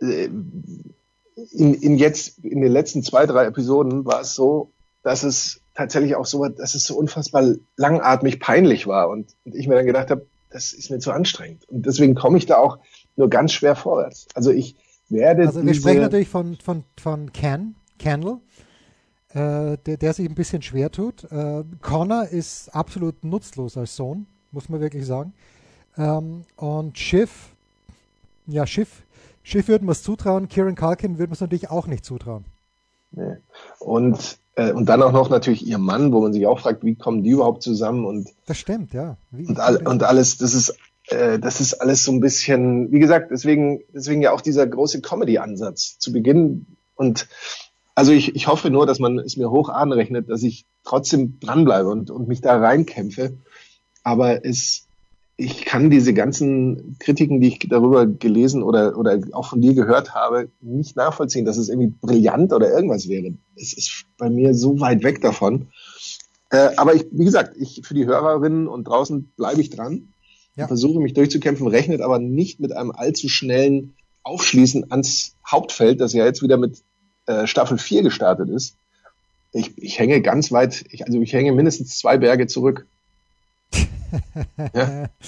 äh, 0.00 0.24
in, 0.24 1.74
in 1.74 1.98
jetzt, 1.98 2.44
in 2.44 2.62
den 2.62 2.72
letzten 2.72 3.04
zwei, 3.04 3.26
drei 3.26 3.44
Episoden 3.44 4.06
war 4.06 4.22
es 4.22 4.34
so, 4.34 4.72
dass 5.04 5.22
es 5.22 5.60
tatsächlich 5.76 6.16
auch 6.16 6.26
so, 6.26 6.44
dass 6.46 6.74
es 6.74 6.82
so 6.82 6.96
unfassbar 6.96 7.54
langatmig 7.76 8.40
peinlich 8.40 8.88
war 8.88 9.08
und, 9.08 9.36
und 9.44 9.54
ich 9.54 9.68
mir 9.68 9.76
dann 9.76 9.86
gedacht 9.86 10.10
habe, 10.10 10.26
das 10.50 10.72
ist 10.72 10.90
mir 10.90 10.98
zu 10.98 11.12
anstrengend. 11.12 11.62
Und 11.68 11.86
deswegen 11.86 12.16
komme 12.16 12.38
ich 12.38 12.46
da 12.46 12.56
auch 12.56 12.78
nur 13.14 13.30
ganz 13.30 13.52
schwer 13.52 13.76
vorwärts. 13.76 14.26
Also 14.34 14.50
ich 14.50 14.74
werde. 15.08 15.46
Also 15.46 15.64
wir 15.64 15.74
sprechen 15.74 16.00
natürlich 16.00 16.28
von, 16.28 16.56
von, 16.56 16.82
von 16.96 17.32
Can, 17.32 17.76
Candle, 18.00 18.40
äh, 19.36 19.76
der, 19.84 19.98
der 19.98 20.14
sich 20.14 20.26
ein 20.26 20.34
bisschen 20.34 20.62
schwer 20.62 20.90
tut. 20.90 21.24
Äh, 21.30 21.62
Connor 21.82 22.24
ist 22.24 22.74
absolut 22.74 23.22
nutzlos 23.22 23.76
als 23.76 23.94
Sohn, 23.94 24.26
muss 24.50 24.70
man 24.70 24.80
wirklich 24.80 25.04
sagen. 25.04 25.34
Ähm, 25.98 26.44
und 26.56 26.98
Schiff, 26.98 27.50
ja, 28.46 28.66
Schiff, 28.66 29.02
Schiff 29.42 29.68
würden 29.68 29.86
wir 29.86 29.92
es 29.92 30.02
zutrauen, 30.02 30.48
Kieran 30.48 30.74
Culkin 30.74 31.18
würden 31.18 31.30
wir 31.30 31.34
es 31.34 31.40
natürlich 31.42 31.68
auch 31.68 31.86
nicht 31.86 32.04
zutrauen. 32.04 32.46
Nee. 33.12 33.36
Und, 33.78 34.38
äh, 34.54 34.72
und 34.72 34.86
dann 34.86 35.02
auch 35.02 35.12
noch 35.12 35.28
natürlich 35.28 35.66
ihr 35.66 35.78
Mann, 35.78 36.12
wo 36.12 36.22
man 36.22 36.32
sich 36.32 36.46
auch 36.46 36.60
fragt, 36.60 36.82
wie 36.82 36.94
kommen 36.94 37.22
die 37.22 37.30
überhaupt 37.30 37.62
zusammen 37.62 38.06
und 38.06 38.30
das 38.46 38.56
stimmt, 38.56 38.94
ja. 38.94 39.18
Wie, 39.32 39.46
und, 39.46 39.60
all, 39.60 39.86
und 39.86 40.02
alles, 40.02 40.38
das 40.38 40.54
ist 40.54 40.74
äh, 41.08 41.38
das 41.38 41.60
ist 41.60 41.74
alles 41.74 42.04
so 42.04 42.12
ein 42.12 42.20
bisschen, 42.20 42.90
wie 42.90 43.00
gesagt, 43.00 43.30
deswegen, 43.30 43.82
deswegen 43.92 44.22
ja 44.22 44.32
auch 44.32 44.40
dieser 44.40 44.66
große 44.66 45.02
Comedy-Ansatz 45.02 45.98
zu 45.98 46.10
Beginn. 46.10 46.66
Und 46.94 47.28
also 47.96 48.12
ich, 48.12 48.36
ich 48.36 48.46
hoffe 48.46 48.70
nur, 48.70 48.86
dass 48.86 48.98
man 48.98 49.18
es 49.18 49.38
mir 49.38 49.50
hoch 49.50 49.70
anrechnet, 49.70 50.28
dass 50.28 50.42
ich 50.42 50.66
trotzdem 50.84 51.40
dranbleibe 51.40 51.88
und, 51.88 52.10
und 52.10 52.28
mich 52.28 52.42
da 52.42 52.58
reinkämpfe. 52.58 53.38
Aber 54.04 54.44
es, 54.44 54.86
ich 55.38 55.64
kann 55.64 55.88
diese 55.88 56.12
ganzen 56.12 56.98
Kritiken, 57.00 57.40
die 57.40 57.48
ich 57.48 57.58
darüber 57.70 58.06
gelesen 58.06 58.62
oder, 58.62 58.98
oder 58.98 59.18
auch 59.32 59.46
von 59.46 59.62
dir 59.62 59.72
gehört 59.72 60.14
habe, 60.14 60.50
nicht 60.60 60.94
nachvollziehen, 60.94 61.46
dass 61.46 61.56
es 61.56 61.70
irgendwie 61.70 61.94
brillant 61.98 62.52
oder 62.52 62.70
irgendwas 62.70 63.08
wäre. 63.08 63.32
Es 63.56 63.72
ist 63.72 64.04
bei 64.18 64.28
mir 64.28 64.52
so 64.52 64.78
weit 64.78 65.02
weg 65.02 65.22
davon. 65.22 65.68
Äh, 66.50 66.68
aber 66.76 66.94
ich, 66.94 67.06
wie 67.10 67.24
gesagt, 67.24 67.56
ich, 67.58 67.80
für 67.82 67.94
die 67.94 68.04
Hörerinnen 68.04 68.68
und 68.68 68.84
draußen 68.84 69.32
bleibe 69.38 69.62
ich 69.62 69.70
dran. 69.70 70.12
Ja. 70.54 70.66
Versuche 70.66 71.00
mich 71.00 71.14
durchzukämpfen, 71.14 71.66
rechnet 71.66 72.02
aber 72.02 72.18
nicht 72.18 72.60
mit 72.60 72.76
einem 72.76 72.90
allzu 72.90 73.30
schnellen 73.30 73.94
Aufschließen 74.22 74.90
ans 74.90 75.34
Hauptfeld, 75.50 76.00
das 76.00 76.12
ja 76.12 76.26
jetzt 76.26 76.42
wieder 76.42 76.58
mit 76.58 76.82
äh, 77.26 77.46
Staffel 77.46 77.78
4 77.78 78.02
gestartet 78.02 78.48
ist, 78.48 78.76
ich, 79.52 79.76
ich 79.78 79.98
hänge 79.98 80.20
ganz 80.20 80.52
weit, 80.52 80.84
ich, 80.90 81.06
also 81.06 81.20
ich 81.20 81.32
hänge 81.32 81.52
mindestens 81.52 81.98
zwei 81.98 82.18
Berge 82.18 82.46
zurück. 82.46 82.86
ja. 84.74 85.08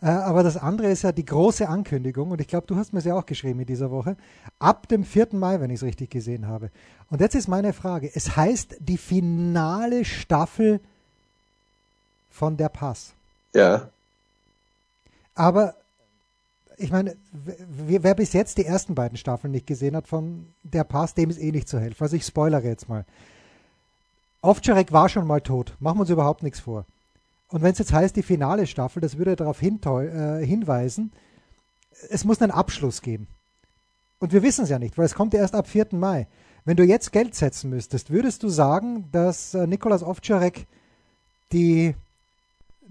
Äh, 0.00 0.06
aber 0.06 0.42
das 0.42 0.56
andere 0.56 0.90
ist 0.90 1.02
ja 1.02 1.12
die 1.12 1.24
große 1.24 1.68
Ankündigung, 1.68 2.30
und 2.30 2.40
ich 2.40 2.48
glaube, 2.48 2.66
du 2.66 2.76
hast 2.76 2.92
mir 2.92 3.00
es 3.00 3.04
ja 3.04 3.14
auch 3.14 3.26
geschrieben 3.26 3.60
in 3.60 3.66
dieser 3.66 3.90
Woche, 3.90 4.16
ab 4.58 4.88
dem 4.88 5.04
4. 5.04 5.28
Mai, 5.32 5.60
wenn 5.60 5.70
ich 5.70 5.76
es 5.76 5.82
richtig 5.82 6.08
gesehen 6.10 6.46
habe. 6.46 6.70
Und 7.10 7.20
jetzt 7.20 7.34
ist 7.34 7.48
meine 7.48 7.74
Frage, 7.74 8.10
es 8.14 8.36
heißt 8.36 8.76
die 8.78 8.96
finale 8.96 10.04
Staffel 10.04 10.80
von 12.30 12.56
der 12.56 12.70
Pass. 12.70 13.12
Ja. 13.54 13.90
Aber 15.34 15.74
ich 16.76 16.90
meine, 16.90 17.16
wer, 17.32 18.14
bis 18.14 18.32
jetzt 18.32 18.58
die 18.58 18.64
ersten 18.64 18.94
beiden 18.94 19.16
Staffeln 19.16 19.52
nicht 19.52 19.66
gesehen 19.66 19.96
hat 19.96 20.08
von 20.08 20.46
Der 20.62 20.84
Pass, 20.84 21.14
dem 21.14 21.30
ist 21.30 21.40
eh 21.40 21.52
nicht 21.52 21.68
zu 21.68 21.78
helfen. 21.78 22.02
Also 22.02 22.16
ich 22.16 22.24
spoilere 22.24 22.64
jetzt 22.64 22.88
mal. 22.88 23.04
Ovtcharek 24.42 24.92
war 24.92 25.08
schon 25.08 25.26
mal 25.26 25.40
tot. 25.40 25.74
Machen 25.80 25.98
wir 25.98 26.02
uns 26.02 26.10
überhaupt 26.10 26.42
nichts 26.42 26.60
vor. 26.60 26.84
Und 27.48 27.62
wenn 27.62 27.72
es 27.72 27.78
jetzt 27.78 27.92
heißt, 27.92 28.16
die 28.16 28.22
finale 28.22 28.66
Staffel, 28.66 29.00
das 29.00 29.18
würde 29.18 29.36
darauf 29.36 29.62
äh, 29.62 30.46
hinweisen, 30.46 31.12
es 32.10 32.24
muss 32.24 32.40
einen 32.40 32.50
Abschluss 32.50 33.02
geben. 33.02 33.28
Und 34.18 34.32
wir 34.32 34.42
wissen 34.42 34.64
es 34.64 34.70
ja 34.70 34.78
nicht, 34.78 34.96
weil 34.98 35.04
es 35.04 35.14
kommt 35.14 35.34
erst 35.34 35.54
ab 35.54 35.66
4. 35.66 35.88
Mai. 35.92 36.26
Wenn 36.64 36.76
du 36.76 36.84
jetzt 36.84 37.12
Geld 37.12 37.34
setzen 37.34 37.70
müsstest, 37.70 38.10
würdest 38.10 38.42
du 38.42 38.48
sagen, 38.48 39.08
dass 39.12 39.54
äh, 39.54 39.66
Nikolas 39.66 40.02
Ovtcharek 40.02 40.66
die 41.52 41.94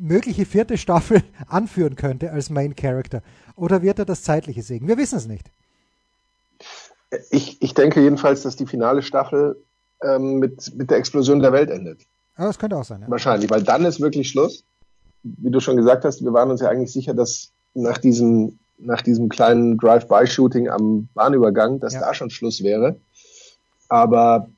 mögliche 0.02 0.46
vierte 0.46 0.78
Staffel 0.78 1.24
anführen 1.48 1.96
könnte 1.96 2.32
als 2.32 2.50
Main 2.50 2.76
Character? 2.76 3.22
Oder 3.56 3.82
wird 3.82 4.00
er 4.00 4.06
das 4.06 4.24
Zeitliche 4.24 4.64
sägen? 4.64 4.88
Wir 4.88 4.98
wissen 4.98 5.18
es 5.18 5.28
nicht. 5.28 5.52
Ich, 7.30 7.62
ich 7.62 7.74
denke 7.74 8.02
jedenfalls, 8.02 8.42
dass 8.42 8.56
die 8.56 8.66
finale 8.66 9.02
Staffel 9.02 9.62
ähm, 10.04 10.40
mit, 10.40 10.74
mit 10.76 10.90
der 10.90 10.98
Explosion 10.98 11.40
der 11.42 11.52
Welt 11.52 11.70
endet. 11.70 12.02
Aber 12.36 12.48
das 12.48 12.58
könnte 12.58 12.78
auch 12.78 12.86
sein. 12.86 13.02
Ja. 13.02 13.10
Wahrscheinlich, 13.10 13.50
weil 13.50 13.64
dann 13.64 13.86
ist 13.86 14.00
wirklich 14.00 14.30
Schluss. 14.30 14.64
Wie 15.24 15.52
du 15.52 15.60
schon 15.60 15.78
gesagt 15.78 16.06
hast, 16.06 16.24
wir 16.24 16.34
waren 16.34 16.50
uns 16.50 16.62
ja 16.62 16.70
eigentlich 16.70 16.92
sicher, 16.92 17.14
dass 17.14 17.52
nach 17.74 17.98
diesem, 17.98 18.58
nach 18.78 19.02
diesem 19.02 19.30
kleinen 19.30 19.78
Drive-by-Shooting 19.78 20.70
am 20.70 21.10
Bahnübergang, 21.14 21.80
dass 21.80 21.94
ja. 21.94 22.00
da 22.00 22.14
schon 22.14 22.30
Schluss 22.30 22.64
wäre. 22.64 22.96
Aber 23.90 24.50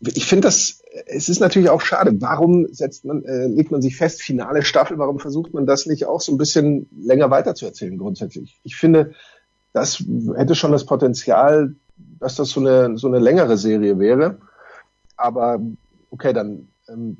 ich 0.00 0.26
finde 0.26 0.48
das, 0.48 0.82
es 1.06 1.28
ist 1.28 1.40
natürlich 1.40 1.70
auch 1.70 1.80
schade. 1.80 2.12
Warum 2.20 2.66
setzt 2.72 3.04
man, 3.04 3.24
äh, 3.24 3.46
legt 3.46 3.70
man 3.70 3.82
sich 3.82 3.96
fest, 3.96 4.22
finale 4.22 4.62
Staffel, 4.62 4.98
warum 4.98 5.18
versucht 5.18 5.54
man 5.54 5.66
das 5.66 5.86
nicht 5.86 6.06
auch 6.06 6.20
so 6.20 6.32
ein 6.32 6.38
bisschen 6.38 6.88
länger 6.96 7.30
weiterzuerzählen 7.30 7.96
grundsätzlich? 7.96 8.58
Ich 8.64 8.76
finde, 8.76 9.12
das 9.72 10.02
hätte 10.36 10.54
schon 10.54 10.72
das 10.72 10.84
Potenzial, 10.84 11.74
dass 12.18 12.36
das 12.36 12.50
so 12.50 12.60
eine, 12.60 12.98
so 12.98 13.06
eine 13.06 13.18
längere 13.18 13.56
Serie 13.56 13.98
wäre. 13.98 14.38
Aber 15.16 15.60
okay, 16.10 16.32
dann 16.32 16.68
ähm, 16.88 17.18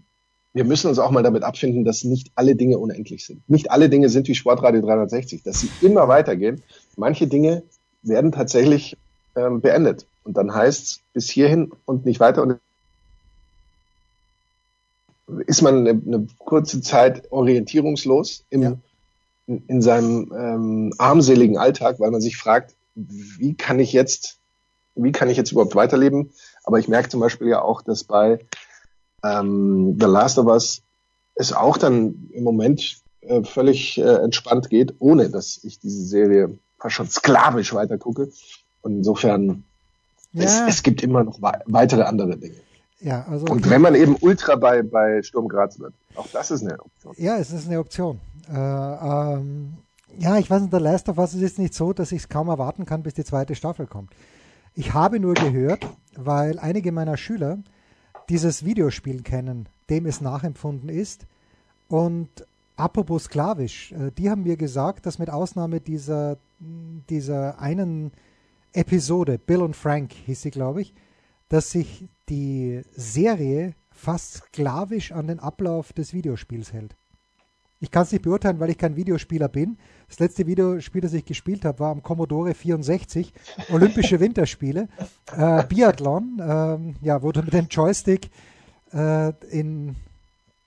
wir 0.55 0.65
müssen 0.65 0.87
uns 0.87 1.01
auch 1.01 1.11
mal 1.11 1.25
damit 1.25 1.43
abfinden, 1.43 1.85
dass 1.85 2.05
nicht 2.05 2.31
alle 2.37 2.55
Dinge 2.55 2.79
unendlich 2.79 3.27
sind. 3.27 3.49
Nicht 3.51 3.73
alle 3.73 3.89
Dinge 3.89 4.09
sind 4.09 4.29
wie 4.29 4.37
Sportradio 4.37 4.81
360, 4.83 5.43
dass 5.43 5.61
sie 5.61 5.69
immer 5.83 6.07
weitergehen. 6.07 6.63
Manche 6.97 7.27
Dinge 7.27 7.65
werden 8.03 8.31
tatsächlich 8.31 8.97
ähm, 9.35 9.61
beendet. 9.61 10.07
Und 10.25 10.37
dann 10.37 10.55
heißt 10.55 11.01
bis 11.13 11.29
hierhin 11.29 11.73
und 11.85 12.07
nicht 12.07 12.21
weiter. 12.21 12.43
Und 12.43 12.59
ist 15.47 15.63
man 15.63 15.87
eine, 15.87 15.91
eine 15.91 16.27
kurze 16.39 16.81
Zeit 16.81 17.31
orientierungslos 17.31 18.45
im, 18.51 18.63
ja. 18.63 18.77
in, 19.47 19.63
in, 19.67 19.83
seinem 19.83 20.33
ähm, 20.37 20.95
armseligen 20.99 21.57
Alltag, 21.57 22.01
weil 22.01 22.11
man 22.11 22.21
sich 22.21 22.37
fragt, 22.37 22.75
wie 22.95 23.55
kann 23.55 23.79
ich 23.79 23.93
jetzt, 23.93 24.39
wie 24.95 25.13
kann 25.13 25.31
ich 25.31 25.37
jetzt 25.37 25.53
überhaupt 25.53 25.75
weiterleben? 25.75 26.33
Aber 26.65 26.79
ich 26.79 26.89
merke 26.89 27.09
zum 27.09 27.21
Beispiel 27.21 27.49
ja 27.49 27.63
auch, 27.63 27.83
dass 27.83 28.05
bei 28.05 28.39
ähm, 29.23 29.97
The 29.99 30.07
Last 30.07 30.39
of 30.39 30.47
Us 30.47 30.83
es 31.35 31.53
auch 31.53 31.79
dann 31.79 32.31
im 32.33 32.45
Moment 32.45 32.99
äh, 33.23 33.43
völlig 33.43 33.99
äh, 33.99 34.03
entspannt 34.03 34.71
geht, 34.71 34.95
ohne 34.99 35.31
dass 35.31 35.63
ich 35.65 35.79
diese 35.79 36.05
Serie 36.05 36.59
fast 36.79 36.95
schon 36.95 37.09
sklavisch 37.09 37.75
weitergucke. 37.75 38.31
Und 38.83 38.99
insofern 38.99 39.65
ja. 40.35 40.45
Es, 40.45 40.77
es, 40.77 40.83
gibt 40.83 41.03
immer 41.03 41.25
noch 41.25 41.41
weitere 41.41 42.03
andere 42.03 42.37
Dinge. 42.37 42.57
Ja, 43.01 43.27
also 43.29 43.47
und 43.47 43.69
wenn 43.69 43.81
man 43.81 43.95
eben 43.95 44.17
Ultra 44.21 44.57
bei, 44.57 44.83
bei 44.83 45.23
Sturm 45.23 45.49
Graz 45.49 45.79
wird, 45.79 45.95
auch 46.17 46.27
das 46.33 46.51
ist 46.51 46.63
eine 46.63 46.79
Option. 46.81 47.15
Ja, 47.19 47.37
es 47.39 47.51
ist 47.51 47.67
eine 47.67 47.79
Option. 47.79 48.21
Äh, 48.49 48.55
ähm, 48.55 49.75
ja, 50.19 50.39
ich 50.39 50.51
weiß 50.51 50.63
nicht, 50.63 50.73
der 50.73 50.81
Last 50.81 51.09
of 51.09 51.19
Us 51.19 51.35
ist 51.35 51.59
nicht 51.59 51.75
so, 51.75 51.93
dass 51.93 52.13
ich 52.13 52.23
es 52.23 52.29
kaum 52.29 52.49
erwarten 52.49 52.87
kann, 52.87 53.03
bis 53.03 53.15
die 53.15 53.25
zweite 53.25 53.55
Staffel 53.55 53.87
kommt. 53.87 54.11
Ich 54.75 54.93
habe 54.93 55.21
nur 55.21 55.35
gehört, 55.35 55.87
weil 56.17 56.59
einige 56.59 56.93
meiner 56.93 57.17
Schüler 57.17 57.59
dieses 58.29 58.65
Videospiel 58.65 59.23
kennen, 59.23 59.69
dem 59.91 60.07
es 60.07 60.21
nachempfunden 60.21 60.89
ist. 60.89 61.27
Und 61.89 62.29
apropos 62.77 63.25
sklavisch, 63.25 63.93
äh, 63.93 64.11
die 64.17 64.31
haben 64.31 64.43
mir 64.43 64.57
gesagt, 64.57 65.07
dass 65.07 65.19
mit 65.19 65.31
Ausnahme 65.31 65.81
dieser, 65.81 66.39
dieser 66.59 67.61
einen 67.61 68.13
Episode, 68.75 69.39
Bill 69.39 69.63
und 69.63 69.77
Frank 69.77 70.13
hieß 70.13 70.43
sie, 70.43 70.51
glaube 70.51 70.83
ich, 70.83 70.95
dass 71.49 71.71
sich 71.71 72.07
die 72.29 72.83
Serie 72.95 73.75
fast 73.93 74.35
sklavisch 74.35 75.13
an 75.13 75.29
den 75.29 75.39
Ablauf 75.39 75.93
des 75.93 76.13
Videospiels 76.13 76.73
hält. 76.73 76.97
Ich 77.81 77.91
kann 77.91 78.05
es 78.05 78.13
nicht 78.13 78.23
beurteilen, 78.23 78.61
weil 78.61 78.71
ich 78.71 78.79
kein 78.79 78.97
Videospieler 78.97 79.49
bin. 79.49 79.77
Das 80.09 80.19
letzte 80.19 80.47
Videospiel, 80.47 81.03
das 81.03 81.13
ich 81.13 81.25
gespielt 81.25 81.65
habe, 81.65 81.81
war 81.81 81.91
am 81.91 82.03
Commodore 82.03 82.55
64, 82.55 83.33
Olympische 83.71 84.21
Winterspiele, 84.21 84.89
äh, 85.37 85.65
Biathlon, 85.65 86.41
ähm, 86.41 86.97
ja, 87.03 87.23
wo 87.23 87.31
du 87.31 87.43
mit 87.43 87.53
dem 87.53 87.69
Joystick 87.69 88.31
äh, 88.93 89.33
in 89.51 89.97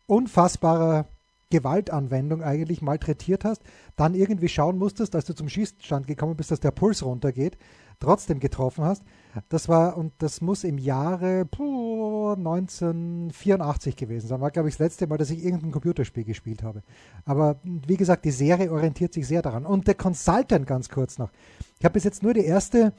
unfassbarer 0.05 1.07
Gewaltanwendung 1.49 2.43
eigentlich 2.43 2.81
malträtiert 2.81 3.45
hast, 3.45 3.61
dann 3.95 4.13
irgendwie 4.13 4.49
schauen 4.49 4.77
musstest, 4.77 5.15
als 5.15 5.25
du 5.25 5.33
zum 5.33 5.47
Schießstand 5.47 6.07
gekommen 6.07 6.35
bist, 6.35 6.51
dass 6.51 6.59
der 6.59 6.71
Puls 6.71 7.03
runtergeht, 7.03 7.57
trotzdem 7.99 8.39
getroffen 8.39 8.83
hast. 8.83 9.03
Das 9.49 9.69
war, 9.69 9.97
und 9.97 10.13
das 10.19 10.41
muss 10.41 10.63
im 10.63 10.77
Jahre 10.77 11.45
puh, 11.45 12.33
1984 12.33 13.95
gewesen 13.95 14.27
sein. 14.27 14.41
War, 14.41 14.51
glaube 14.51 14.69
ich, 14.69 14.75
das 14.75 14.79
letzte 14.79 15.07
Mal, 15.07 15.17
dass 15.17 15.29
ich 15.29 15.43
irgendein 15.43 15.71
Computerspiel 15.71 16.23
gespielt 16.23 16.63
habe. 16.63 16.81
Aber 17.25 17.59
wie 17.63 17.97
gesagt, 17.97 18.25
die 18.25 18.31
Serie 18.31 18.71
orientiert 18.71 19.13
sich 19.13 19.27
sehr 19.27 19.41
daran. 19.41 19.65
Und 19.65 19.87
der 19.87 19.95
Consultant 19.95 20.67
ganz 20.67 20.89
kurz 20.89 21.17
noch. 21.17 21.31
Ich 21.79 21.85
habe 21.85 21.93
bis 21.93 22.03
jetzt 22.03 22.23
nur 22.23 22.33
die 22.33 22.45
erste 22.45 22.93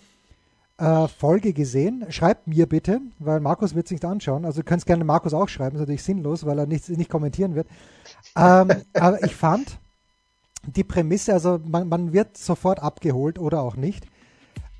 äh, 0.79 1.09
Folge 1.09 1.53
gesehen. 1.53 2.07
Schreibt 2.11 2.47
mir 2.47 2.67
bitte, 2.67 3.01
weil 3.19 3.41
Markus 3.41 3.75
wird 3.75 3.89
sich 3.89 4.05
anschauen. 4.05 4.45
Also 4.45 4.61
du 4.61 4.65
könnt 4.65 4.87
gerne 4.87 5.05
Markus 5.05 5.35
auch 5.35 5.49
schreiben, 5.49 5.77
ist 5.77 5.81
natürlich 5.81 6.03
sinnlos, 6.03 6.47
weil 6.47 6.59
er 6.59 6.67
nicht, 6.67 6.89
nicht 6.89 7.11
kommentieren 7.11 7.55
wird. 7.55 7.69
Ähm, 8.37 8.71
aber 8.95 9.23
ich 9.25 9.35
fand 9.35 9.79
die 10.65 10.85
Prämisse, 10.85 11.33
also 11.33 11.61
man, 11.65 11.89
man 11.89 12.13
wird 12.13 12.37
sofort 12.37 12.81
abgeholt 12.81 13.39
oder 13.39 13.63
auch 13.63 13.77
nicht. 13.77 14.07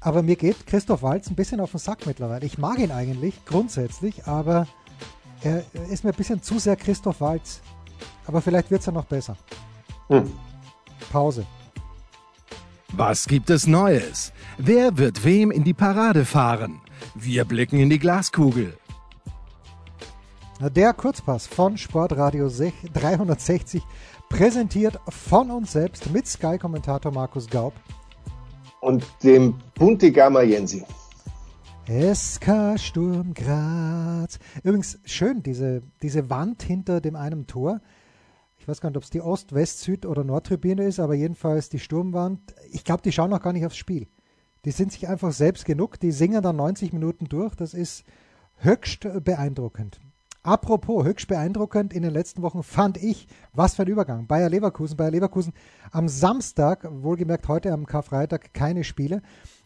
Aber 0.01 0.23
mir 0.23 0.37
geht 0.37 0.67
Christoph 0.67 1.03
Walz 1.03 1.29
ein 1.29 1.35
bisschen 1.35 1.61
auf 1.61 1.73
den 1.73 1.81
Sack 1.81 2.07
mittlerweile. 2.07 2.47
Ich 2.47 2.59
mag 2.59 2.79
ihn 2.79 2.93
eigentlich 2.93 3.45
grundsätzlich, 3.45 4.27
aber 4.27 4.69
er 5.43 5.65
ist 5.91 6.05
mir 6.05 6.11
ein 6.11 6.17
bisschen 6.17 6.43
zu 6.43 6.59
sehr 6.59 6.77
Christoph 6.77 7.21
Walz. 7.21 7.61
Aber 8.27 8.41
vielleicht 8.41 8.71
wird 8.71 8.81
es 8.81 8.87
ja 8.87 8.93
noch 8.93 9.07
besser. 9.07 9.37
Hm. 10.09 10.31
Pause. 11.11 11.45
Was 12.95 13.29
gibt 13.29 13.51
es 13.51 13.67
Neues? 13.67 14.33
Wer 14.57 14.97
wird 14.97 15.23
wem 15.25 15.51
in 15.51 15.63
die 15.63 15.75
Parade 15.75 16.25
fahren? 16.25 16.81
Wir 17.15 17.45
blicken 17.45 17.79
in 17.79 17.91
die 17.91 17.99
Glaskugel. 17.99 18.77
Der 20.75 20.95
Kurzpass 20.95 21.47
von 21.47 21.77
Sportradio 21.77 22.49
360, 22.49 23.83
präsentiert 24.31 24.99
von 25.09 25.51
uns 25.51 25.73
selbst 25.73 26.11
mit 26.11 26.27
Sky-Kommentator 26.27 27.13
Markus 27.13 27.49
Gaub. 27.49 27.75
Und 28.81 29.05
dem 29.23 29.55
Buntigammer 29.75 30.43
Jensi. 30.43 30.85
SK 31.87 32.79
Sturm 32.79 33.35
Graz. 33.35 34.39
Übrigens 34.63 34.99
schön, 35.05 35.43
diese, 35.43 35.83
diese 36.03 36.31
Wand 36.31 36.63
hinter 36.63 37.01
dem 37.01 37.17
einen 37.17 37.47
Tor 37.47 37.81
ich 38.69 38.71
weiß 38.71 38.83
gar 38.83 38.91
nicht, 38.91 38.99
ob 38.99 39.05
es 39.05 39.09
die 39.09 39.23
Ost-, 39.23 39.55
West-, 39.55 39.81
Süd- 39.81 40.05
oder 40.05 40.25
Nordtribüne 40.25 40.85
ist, 40.85 41.01
aber 41.01 41.15
jedenfalls 41.15 41.71
die 41.71 41.79
Sturmwand. 41.79 42.55
Ich 42.71 42.85
glaube, 42.85 43.01
die 43.01 43.13
schauen 43.13 43.31
noch 43.31 43.41
gar 43.41 43.55
nicht 43.55 43.65
aufs 43.65 43.79
Spiel. 43.79 44.09
Die 44.67 44.73
sind 44.73 44.93
sich 44.93 45.09
einfach 45.09 45.33
selbst 45.33 45.65
genug, 45.65 45.99
die 45.99 46.13
singen 46.13 46.43
dann 46.43 46.57
90 46.57 46.93
Minuten 46.93 47.31
durch. 47.31 47.55
Das 47.55 47.73
ist 47.73 48.05
höchst 48.57 49.09
beeindruckend. 49.25 50.01
Apropos, 50.43 51.07
höchst 51.07 51.29
beeindruckend 51.29 51.95
in 51.95 52.03
den 52.03 52.13
letzten 52.13 52.43
Wochen 52.43 52.63
fand 52.63 53.03
ich, 53.03 53.27
was 53.55 53.75
für 53.75 53.85
ein 53.85 53.89
Übergang. 53.89 54.27
Bayer 54.27 54.51
Leverkusen, 54.51 54.99
Bayer 54.99 55.13
Leverkusen 55.13 55.55
am 55.91 56.07
Samstag, 56.07 56.87
wohlgemerkt 56.91 57.49
heute 57.49 57.73
am 57.73 57.87
Karfreitag 57.87 58.53
keine 58.53 58.85
Spiele, 58.85 59.23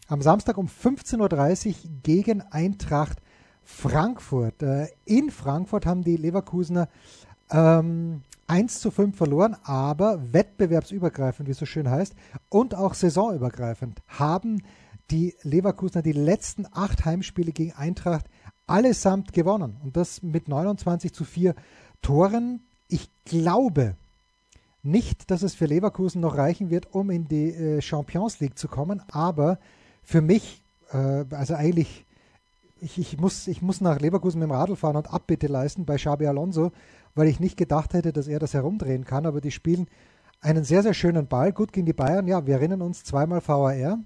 am 0.07 0.21
Samstag 0.21 0.57
um 0.57 0.67
15.30 0.67 1.67
Uhr 1.67 1.73
gegen 2.03 2.41
Eintracht 2.41 3.21
Frankfurt. 3.63 4.63
Äh, 4.63 4.87
in 5.03 5.29
Frankfurt 5.29 5.85
haben 5.85 6.03
die 6.03 6.15
Leverkusener 6.15 6.87
ähm, 7.51 8.21
1 8.47 8.79
zu 8.79 8.91
5 8.91 9.15
verloren, 9.15 9.55
aber 9.63 10.33
wettbewerbsübergreifend, 10.33 11.47
wie 11.47 11.51
es 11.51 11.57
so 11.57 11.65
schön 11.65 11.89
heißt, 11.89 12.13
und 12.49 12.75
auch 12.75 12.93
saisonübergreifend 12.93 14.01
haben 14.07 14.63
die 15.11 15.35
Leverkusener 15.43 16.01
die 16.01 16.11
letzten 16.13 16.65
acht 16.71 17.05
Heimspiele 17.05 17.51
gegen 17.51 17.73
Eintracht 17.73 18.25
allesamt 18.67 19.33
gewonnen. 19.33 19.77
Und 19.83 19.97
das 19.97 20.23
mit 20.23 20.47
29 20.47 21.13
zu 21.13 21.25
4 21.25 21.55
Toren. 22.01 22.61
Ich 22.87 23.09
glaube 23.25 23.95
nicht, 24.83 25.31
dass 25.31 25.41
es 25.41 25.55
für 25.55 25.65
Leverkusen 25.65 26.21
noch 26.21 26.37
reichen 26.37 26.69
wird, 26.69 26.93
um 26.93 27.09
in 27.09 27.27
die 27.27 27.49
äh, 27.49 27.81
Champions 27.81 28.39
League 28.39 28.57
zu 28.57 28.67
kommen, 28.67 29.01
aber 29.09 29.57
für 30.03 30.21
mich, 30.21 30.61
äh, 30.91 31.23
also 31.31 31.55
eigentlich, 31.55 32.05
ich, 32.83 32.97
ich, 32.97 33.17
muss, 33.17 33.47
ich 33.47 33.61
muss 33.61 33.81
nach 33.81 33.99
Leverkusen 33.99 34.39
mit 34.39 34.49
dem 34.49 34.51
Radl 34.51 34.75
fahren 34.75 34.97
und 34.97 35.11
Abbitte 35.11 35.47
leisten 35.47 35.85
bei 35.85 35.95
Xabi 35.95 36.27
Alonso, 36.27 36.71
weil 37.15 37.27
ich 37.27 37.39
nicht 37.39 37.57
gedacht 37.57 37.93
hätte, 37.93 38.11
dass 38.11 38.27
er 38.27 38.39
das 38.39 38.53
herumdrehen 38.53 39.05
kann. 39.05 39.25
Aber 39.25 39.41
die 39.41 39.51
spielen 39.51 39.87
einen 40.41 40.63
sehr, 40.63 40.83
sehr 40.83 40.93
schönen 40.93 41.27
Ball. 41.27 41.53
Gut 41.53 41.71
gegen 41.71 41.85
die 41.85 41.93
Bayern. 41.93 42.27
Ja, 42.27 42.45
wir 42.45 42.55
erinnern 42.55 42.81
uns 42.81 43.03
zweimal 43.03 43.41
VAR. 43.45 43.99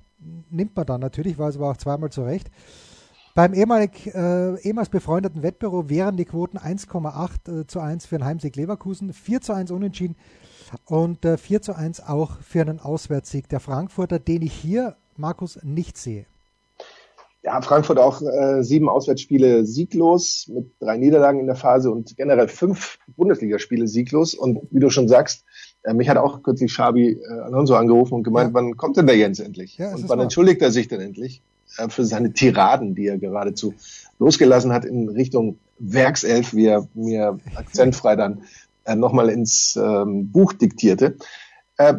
Nimmt 0.50 0.76
man 0.76 0.86
dann 0.86 1.02
natürlich, 1.02 1.38
war 1.38 1.50
es 1.50 1.58
aber 1.58 1.72
auch 1.72 1.78
zweimal 1.78 2.12
zurecht. 2.12 2.50
Beim 3.36 3.54
ehemalig, 3.54 4.08
äh, 4.16 4.60
ehemals 4.62 4.90
befreundeten 4.90 5.44
Wettbüro 5.44 5.90
wären 5.90 6.18
die 6.18 6.26
Quoten 6.26 6.58
1,8 6.58 7.62
äh, 7.62 7.68
zu 7.68 7.80
1 7.80 8.08
für 8.08 8.16
einen 8.16 8.26
Heimsieg 8.26 8.56
Leverkusen, 8.56 9.14
4 9.14 9.42
zu 9.42 9.54
1 9.54 9.70
unentschieden 9.70 10.16
und 10.86 11.24
äh, 11.24 11.38
4 11.38 11.62
zu 11.62 11.76
1 11.76 12.02
auch 12.02 12.40
für 12.42 12.62
einen 12.62 12.80
Auswärtssieg 12.80 13.48
der 13.48 13.60
Frankfurter, 13.60 14.18
den 14.18 14.42
ich 14.42 14.54
hier, 14.54 14.96
Markus, 15.18 15.60
nicht 15.62 15.98
sehe. 15.98 16.26
Ja, 17.48 17.62
Frankfurt 17.62 17.98
auch 17.98 18.22
äh, 18.22 18.62
sieben 18.62 18.90
Auswärtsspiele 18.90 19.66
sieglos 19.66 20.50
mit 20.54 20.70
drei 20.82 20.98
Niederlagen 20.98 21.40
in 21.40 21.46
der 21.46 21.56
Phase 21.56 21.90
und 21.90 22.18
generell 22.18 22.50
fünf 22.50 23.00
Bundesligaspiele 23.16 23.88
sieglos. 23.88 24.34
Und 24.34 24.68
wie 24.70 24.82
du 24.82 24.90
schon 24.90 25.08
sagst, 25.08 25.46
äh, 25.84 25.94
mich 25.94 26.10
hat 26.10 26.18
auch 26.18 26.44
kürzlich 26.44 26.74
Schabi 26.74 27.14
äh, 27.14 27.40
Alonso 27.40 27.76
angerufen 27.76 28.16
und 28.16 28.24
gemeint, 28.24 28.50
ja. 28.50 28.54
wann 28.54 28.76
kommt 28.76 28.98
denn 28.98 29.08
der 29.08 29.16
Jens 29.16 29.40
endlich? 29.40 29.78
Ja, 29.78 29.96
und 29.96 30.10
wann 30.10 30.18
wahr. 30.18 30.24
entschuldigt 30.24 30.62
er 30.62 30.72
sich 30.72 30.90
denn 30.90 31.00
endlich 31.00 31.42
äh, 31.78 31.88
für 31.88 32.04
seine 32.04 32.34
Tiraden, 32.34 32.96
die 32.96 33.08
er 33.08 33.18
geradezu 33.18 33.74
losgelassen 34.20 34.74
hat 34.74 34.84
in 34.84 35.08
Richtung 35.08 35.58
Werkself, 35.80 36.54
wie 36.54 36.66
er 36.66 36.90
mir 36.96 37.40
akzentfrei 37.56 38.18
dann 38.18 38.44
äh, 38.84 38.98
nochmal 38.98 39.30
ins 39.30 39.80
ähm, 39.82 40.34
Buch 40.34 40.52
diktierte. 40.52 41.16
Äh, 41.78 41.94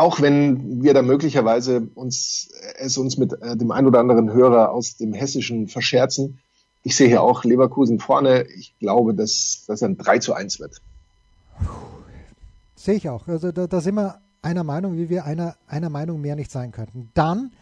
auch 0.00 0.22
wenn 0.22 0.82
wir 0.82 0.94
da 0.94 1.02
möglicherweise 1.02 1.88
uns, 1.94 2.48
es 2.78 2.96
uns 2.96 3.18
mit 3.18 3.34
äh, 3.42 3.54
dem 3.54 3.70
ein 3.70 3.86
oder 3.86 4.00
anderen 4.00 4.32
Hörer 4.32 4.72
aus 4.72 4.96
dem 4.96 5.12
Hessischen 5.12 5.68
verscherzen, 5.68 6.40
ich 6.82 6.96
sehe 6.96 7.08
hier 7.08 7.22
auch 7.22 7.44
Leverkusen 7.44 7.98
vorne. 7.98 8.46
Ich 8.56 8.78
glaube, 8.78 9.12
dass 9.12 9.64
das 9.66 9.82
ein 9.82 9.98
3 9.98 10.18
zu 10.20 10.32
1 10.32 10.58
wird. 10.58 10.80
Sehe 12.74 12.94
ich 12.94 13.10
auch. 13.10 13.28
Also 13.28 13.52
da, 13.52 13.66
da 13.66 13.80
sind 13.82 13.96
wir 13.96 14.20
einer 14.40 14.64
Meinung, 14.64 14.96
wie 14.96 15.10
wir 15.10 15.26
einer, 15.26 15.56
einer 15.66 15.90
Meinung 15.90 16.22
mehr 16.22 16.36
nicht 16.36 16.50
sein 16.50 16.72
könnten. 16.72 17.10
Dann, 17.12 17.52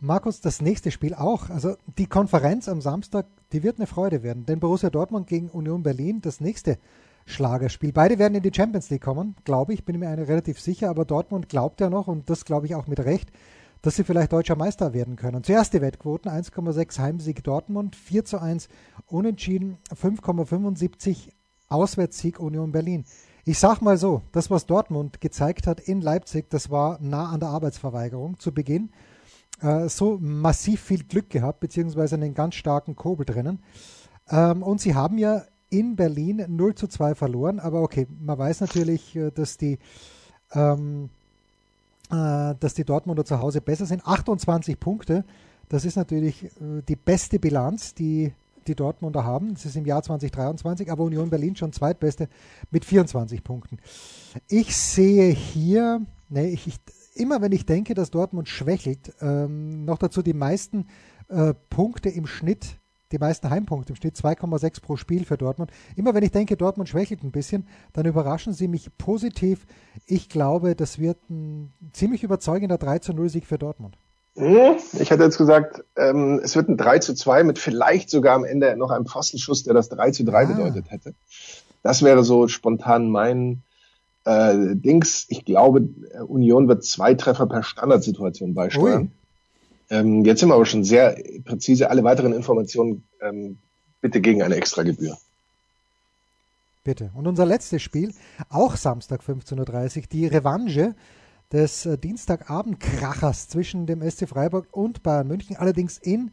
Markus, 0.00 0.40
das 0.40 0.62
nächste 0.62 0.90
Spiel 0.90 1.14
auch. 1.14 1.50
Also 1.50 1.76
die 1.98 2.06
Konferenz 2.06 2.70
am 2.70 2.80
Samstag, 2.80 3.26
die 3.52 3.62
wird 3.62 3.76
eine 3.76 3.86
Freude 3.86 4.22
werden. 4.22 4.46
Denn 4.46 4.60
Borussia 4.60 4.88
Dortmund 4.88 5.26
gegen 5.26 5.50
Union 5.50 5.82
Berlin, 5.82 6.22
das 6.22 6.40
nächste 6.40 6.78
Schlagerspiel. 7.26 7.92
Beide 7.92 8.18
werden 8.18 8.36
in 8.36 8.42
die 8.42 8.52
Champions 8.54 8.88
League 8.88 9.02
kommen, 9.02 9.34
glaube 9.44 9.74
ich, 9.74 9.84
bin 9.84 9.98
mir 9.98 10.08
relativ 10.08 10.60
sicher, 10.60 10.88
aber 10.88 11.04
Dortmund 11.04 11.48
glaubt 11.48 11.80
ja 11.80 11.90
noch, 11.90 12.06
und 12.06 12.30
das 12.30 12.44
glaube 12.44 12.66
ich 12.66 12.74
auch 12.74 12.86
mit 12.86 13.00
Recht, 13.00 13.30
dass 13.82 13.96
sie 13.96 14.04
vielleicht 14.04 14.32
deutscher 14.32 14.56
Meister 14.56 14.94
werden 14.94 15.16
können. 15.16 15.44
Zuerst 15.44 15.74
die 15.74 15.80
Wettquoten, 15.80 16.30
1,6 16.30 16.98
Heimsieg 16.98 17.44
Dortmund, 17.44 17.96
4 17.96 18.24
zu 18.24 18.40
1 18.40 18.68
Unentschieden, 19.06 19.76
5,75 19.94 21.30
Auswärtssieg 21.68 22.38
Union 22.38 22.72
Berlin. 22.72 23.04
Ich 23.44 23.58
sag 23.58 23.80
mal 23.80 23.96
so, 23.96 24.22
das, 24.32 24.50
was 24.50 24.66
Dortmund 24.66 25.20
gezeigt 25.20 25.66
hat 25.66 25.80
in 25.80 26.00
Leipzig, 26.00 26.48
das 26.50 26.70
war 26.70 26.98
nah 27.00 27.28
an 27.30 27.40
der 27.40 27.50
Arbeitsverweigerung 27.50 28.38
zu 28.38 28.52
Beginn. 28.52 28.90
Äh, 29.60 29.88
so 29.88 30.18
massiv 30.20 30.80
viel 30.80 31.04
Glück 31.04 31.30
gehabt, 31.30 31.60
beziehungsweise 31.60 32.16
einen 32.16 32.34
ganz 32.34 32.54
starken 32.54 32.96
Kobel 32.96 33.26
drinnen. 33.26 33.62
Ähm, 34.28 34.62
und 34.62 34.80
sie 34.80 34.94
haben 34.94 35.18
ja 35.18 35.42
in 35.70 35.96
Berlin 35.96 36.44
0 36.48 36.74
zu 36.74 36.86
2 36.86 37.14
verloren. 37.14 37.60
Aber 37.60 37.82
okay, 37.82 38.06
man 38.20 38.38
weiß 38.38 38.60
natürlich, 38.60 39.16
äh, 39.16 39.30
dass 39.30 39.56
die, 39.56 39.78
ähm, 40.52 41.10
äh, 42.10 42.54
dass 42.58 42.74
die 42.74 42.84
Dortmunder 42.84 43.24
zu 43.24 43.40
Hause 43.40 43.60
besser 43.60 43.86
sind. 43.86 44.06
28 44.06 44.78
Punkte, 44.78 45.24
das 45.68 45.84
ist 45.84 45.96
natürlich 45.96 46.44
äh, 46.44 46.82
die 46.88 46.96
beste 46.96 47.38
Bilanz, 47.38 47.94
die 47.94 48.32
die 48.66 48.74
Dortmunder 48.74 49.24
haben. 49.24 49.54
Das 49.54 49.64
ist 49.64 49.76
im 49.76 49.86
Jahr 49.86 50.02
2023, 50.02 50.90
aber 50.90 51.04
Union 51.04 51.30
Berlin 51.30 51.56
schon 51.56 51.72
zweitbeste 51.72 52.28
mit 52.70 52.84
24 52.84 53.44
Punkten. 53.44 53.78
Ich 54.48 54.76
sehe 54.76 55.30
hier, 55.30 56.02
nee, 56.28 56.48
ich, 56.48 56.66
ich, 56.66 56.76
immer 57.14 57.40
wenn 57.40 57.52
ich 57.52 57.66
denke, 57.66 57.94
dass 57.94 58.10
Dortmund 58.10 58.48
schwächelt, 58.48 59.14
ähm, 59.20 59.84
noch 59.84 59.98
dazu 59.98 60.22
die 60.22 60.34
meisten 60.34 60.86
äh, 61.28 61.54
Punkte 61.70 62.08
im 62.08 62.26
Schnitt 62.26 62.78
die 63.12 63.18
meisten 63.18 63.50
Heimpunkte 63.50 63.92
im 63.92 63.96
Schnitt, 63.96 64.16
2,6 64.16 64.82
pro 64.82 64.96
Spiel 64.96 65.24
für 65.24 65.36
Dortmund. 65.36 65.70
Immer 65.96 66.14
wenn 66.14 66.24
ich 66.24 66.32
denke, 66.32 66.56
Dortmund 66.56 66.88
schwächelt 66.88 67.22
ein 67.22 67.30
bisschen, 67.30 67.66
dann 67.92 68.06
überraschen 68.06 68.52
sie 68.52 68.68
mich 68.68 68.90
positiv. 68.98 69.66
Ich 70.06 70.28
glaube, 70.28 70.74
das 70.74 70.98
wird 70.98 71.18
ein 71.30 71.72
ziemlich 71.92 72.22
überzeugender 72.22 72.78
3 72.78 72.98
zu 72.98 73.12
0 73.12 73.28
Sieg 73.28 73.46
für 73.46 73.58
Dortmund. 73.58 73.96
Hm, 74.36 74.76
ich 74.98 75.10
hätte 75.10 75.24
jetzt 75.24 75.38
gesagt, 75.38 75.84
ähm, 75.96 76.40
es 76.42 76.56
wird 76.56 76.68
ein 76.68 76.76
3 76.76 76.98
zu 76.98 77.14
2 77.14 77.44
mit 77.44 77.58
vielleicht 77.58 78.10
sogar 78.10 78.34
am 78.34 78.44
Ende 78.44 78.76
noch 78.76 78.90
einem 78.90 79.06
Pfostenschuss, 79.06 79.62
der 79.62 79.74
das 79.74 79.88
3 79.88 80.10
zu 80.10 80.24
3 80.24 80.42
ah. 80.42 80.46
bedeutet 80.46 80.90
hätte. 80.90 81.14
Das 81.82 82.02
wäre 82.02 82.24
so 82.24 82.48
spontan 82.48 83.10
mein 83.10 83.62
Äh, 84.26 84.74
Dings, 84.74 85.26
ich 85.28 85.44
glaube, 85.44 85.88
Union 86.26 86.66
wird 86.66 86.84
zwei 86.84 87.14
Treffer 87.14 87.46
per 87.46 87.62
Standardsituation 87.62 88.54
beisteuern. 88.54 89.12
Ähm, 89.90 90.24
jetzt 90.24 90.40
sind 90.40 90.48
wir 90.48 90.54
aber 90.54 90.66
schon 90.66 90.84
sehr 90.84 91.16
präzise. 91.44 91.90
Alle 91.90 92.02
weiteren 92.04 92.32
Informationen 92.32 93.04
ähm, 93.20 93.58
bitte 94.00 94.20
gegen 94.20 94.42
eine 94.42 94.56
Extragebühr. 94.56 95.16
Bitte. 96.84 97.10
Und 97.14 97.26
unser 97.26 97.46
letztes 97.46 97.82
Spiel, 97.82 98.12
auch 98.48 98.76
Samstag 98.76 99.20
15.30 99.20 99.96
Uhr, 99.96 100.02
die 100.12 100.26
Revanche 100.26 100.94
des 101.52 101.86
äh, 101.86 101.98
Dienstagabendkrachers 101.98 103.48
zwischen 103.48 103.86
dem 103.86 104.08
SC 104.08 104.28
Freiburg 104.28 104.68
und 104.72 105.02
Bayern 105.02 105.26
München, 105.26 105.56
allerdings 105.56 105.98
in 105.98 106.30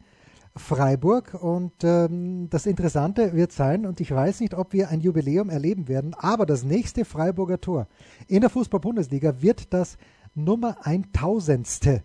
Freiburg. 0.56 1.34
Und 1.34 1.72
ähm, 1.82 2.48
das 2.50 2.66
Interessante 2.66 3.34
wird 3.34 3.52
sein, 3.52 3.86
und 3.86 4.00
ich 4.00 4.10
weiß 4.10 4.40
nicht, 4.40 4.54
ob 4.54 4.72
wir 4.72 4.90
ein 4.90 5.00
Jubiläum 5.00 5.50
erleben 5.50 5.88
werden, 5.88 6.14
aber 6.14 6.46
das 6.46 6.64
nächste 6.64 7.04
Freiburger 7.04 7.60
Tor 7.60 7.88
in 8.28 8.40
der 8.40 8.50
Fußball-Bundesliga 8.50 9.40
wird 9.42 9.72
das 9.72 9.96
Nummer 10.34 10.86
1000. 10.86 12.02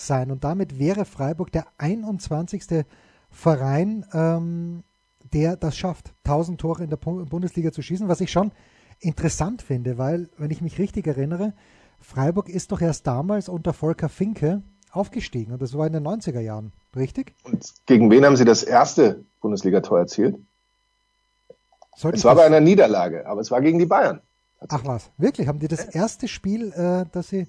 sein. 0.00 0.30
Und 0.30 0.44
damit 0.44 0.78
wäre 0.78 1.04
Freiburg 1.04 1.52
der 1.52 1.66
21. 1.78 2.84
Verein, 3.30 4.06
ähm, 4.12 4.84
der 5.32 5.56
das 5.56 5.76
schafft, 5.76 6.14
1000 6.24 6.60
Tore 6.60 6.84
in 6.84 6.90
der 6.90 6.96
Bundesliga 6.96 7.72
zu 7.72 7.82
schießen, 7.82 8.08
was 8.08 8.20
ich 8.20 8.32
schon 8.32 8.52
interessant 9.00 9.62
finde, 9.62 9.98
weil, 9.98 10.28
wenn 10.38 10.50
ich 10.50 10.60
mich 10.60 10.78
richtig 10.78 11.06
erinnere, 11.06 11.52
Freiburg 12.00 12.48
ist 12.48 12.72
doch 12.72 12.80
erst 12.80 13.06
damals 13.06 13.48
unter 13.48 13.72
Volker 13.72 14.08
Finke 14.08 14.62
aufgestiegen 14.90 15.52
und 15.52 15.62
das 15.62 15.76
war 15.76 15.86
in 15.86 15.92
den 15.92 16.06
90er 16.06 16.40
Jahren, 16.40 16.72
richtig? 16.96 17.34
Und 17.44 17.74
gegen 17.86 18.10
wen 18.10 18.24
haben 18.24 18.36
Sie 18.36 18.44
das 18.44 18.62
erste 18.62 19.24
Bundesligator 19.40 19.98
erzielt? 19.98 20.36
Sollte 21.96 22.16
es 22.16 22.24
war 22.24 22.36
bei 22.36 22.46
einer 22.46 22.60
Niederlage, 22.60 23.26
aber 23.26 23.40
es 23.40 23.50
war 23.50 23.60
gegen 23.60 23.78
die 23.78 23.86
Bayern. 23.86 24.20
Ach 24.68 24.84
was, 24.84 25.10
wirklich? 25.18 25.46
Haben 25.48 25.58
die 25.58 25.68
das 25.68 25.84
erste 25.84 26.28
Spiel, 26.28 26.72
äh, 26.72 27.04
dass 27.12 27.28
sie. 27.28 27.46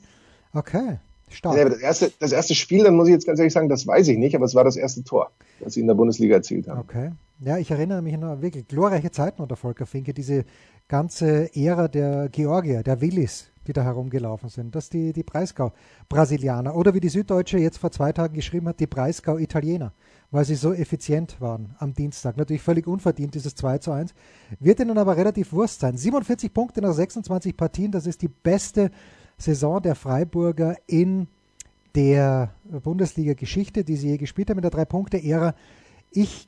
Okay, 0.53 0.99
stark. 1.29 1.57
Ja, 1.57 1.67
das, 1.67 1.79
erste, 1.79 2.11
das 2.19 2.31
erste 2.31 2.55
Spiel, 2.55 2.83
dann 2.83 2.95
muss 2.95 3.07
ich 3.07 3.13
jetzt 3.13 3.25
ganz 3.25 3.39
ehrlich 3.39 3.53
sagen, 3.53 3.69
das 3.69 3.85
weiß 3.85 4.07
ich 4.07 4.17
nicht, 4.17 4.35
aber 4.35 4.45
es 4.45 4.55
war 4.55 4.63
das 4.63 4.75
erste 4.75 5.03
Tor, 5.03 5.31
das 5.59 5.73
sie 5.73 5.81
in 5.81 5.87
der 5.87 5.95
Bundesliga 5.95 6.35
erzielt 6.35 6.67
haben. 6.67 6.79
Okay. 6.79 7.11
Ja, 7.41 7.57
ich 7.57 7.71
erinnere 7.71 8.01
mich 8.01 8.13
an 8.15 8.41
wirklich 8.41 8.67
glorreiche 8.67 9.11
Zeiten 9.11 9.41
unter 9.41 9.55
Volker 9.55 9.85
Finke, 9.85 10.13
diese 10.13 10.43
ganze 10.89 11.55
Ära 11.55 11.87
der 11.87 12.27
Georgier, 12.29 12.83
der 12.83 12.99
Willis, 12.99 13.49
die 13.65 13.73
da 13.73 13.83
herumgelaufen 13.83 14.49
sind. 14.49 14.75
Das 14.75 14.89
die, 14.89 15.13
die 15.13 15.23
Breisgau-Brasilianer. 15.23 16.75
Oder 16.75 16.93
wie 16.93 16.99
die 16.99 17.07
Süddeutsche 17.07 17.57
jetzt 17.59 17.77
vor 17.77 17.91
zwei 17.91 18.11
Tagen 18.11 18.33
geschrieben 18.33 18.67
hat, 18.67 18.79
die 18.81 18.87
Breisgau-Italiener, 18.87 19.93
weil 20.31 20.43
sie 20.43 20.55
so 20.55 20.73
effizient 20.73 21.39
waren 21.39 21.75
am 21.77 21.93
Dienstag. 21.93 22.35
Natürlich 22.35 22.63
völlig 22.63 22.87
unverdient, 22.87 23.35
dieses 23.35 23.55
2 23.55 23.77
zu 23.77 23.91
1. 23.91 24.13
Wird 24.59 24.79
ihnen 24.81 24.97
aber 24.97 25.15
relativ 25.15 25.53
Wurst 25.53 25.79
sein. 25.79 25.95
47 25.95 26.51
Punkte 26.51 26.81
nach 26.81 26.93
26 26.93 27.55
Partien, 27.55 27.91
das 27.91 28.05
ist 28.05 28.21
die 28.21 28.27
beste 28.27 28.91
Saison 29.39 29.81
der 29.81 29.95
Freiburger 29.95 30.75
in 30.85 31.27
der 31.95 32.53
Bundesliga-Geschichte, 32.83 33.83
die 33.83 33.95
sie 33.95 34.09
je 34.09 34.17
gespielt 34.17 34.49
haben, 34.49 34.59
in 34.59 34.63
der 34.63 34.71
Drei-Punkte-Ära. 34.71 35.55
Ich 36.11 36.47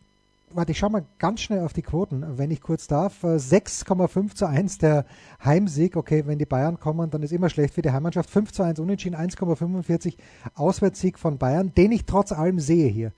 warte, 0.55 0.71
ich 0.71 0.77
schau 0.77 0.89
mal 0.89 1.05
ganz 1.17 1.41
schnell 1.41 1.63
auf 1.63 1.73
die 1.73 1.81
Quoten, 1.81 2.37
wenn 2.37 2.51
ich 2.51 2.61
kurz 2.61 2.87
darf. 2.87 3.23
6,5 3.23 4.25
äh, 4.31 4.33
zu 4.35 4.45
1 4.45 4.77
der 4.79 5.05
Heimsieg. 5.43 5.95
Okay, 5.95 6.23
wenn 6.25 6.39
die 6.39 6.45
Bayern 6.45 6.79
kommen, 6.79 7.09
dann 7.09 7.23
ist 7.23 7.31
immer 7.31 7.49
schlecht 7.49 7.73
für 7.73 7.81
die 7.81 7.91
Heimmannschaft. 7.91 8.29
5 8.29 8.51
zu 8.51 8.63
1 8.63 8.79
unentschieden, 8.79 9.15
1,45 9.15 10.15
Auswärtssieg 10.55 11.17
von 11.17 11.37
Bayern, 11.37 11.73
den 11.73 11.91
ich 11.91 12.05
trotz 12.05 12.31
allem 12.31 12.59
sehe 12.59 12.87
hier. 12.87 13.13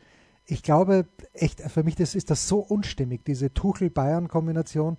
Ich 0.45 0.61
glaube, 0.61 1.05
echt, 1.33 1.61
für 1.61 1.83
mich 1.83 1.95
das, 1.95 2.15
ist 2.15 2.29
das 2.29 2.47
so 2.47 2.59
unstimmig, 2.59 3.23
diese 3.25 3.53
Tuchel-Bayern-Kombination. 3.53 4.97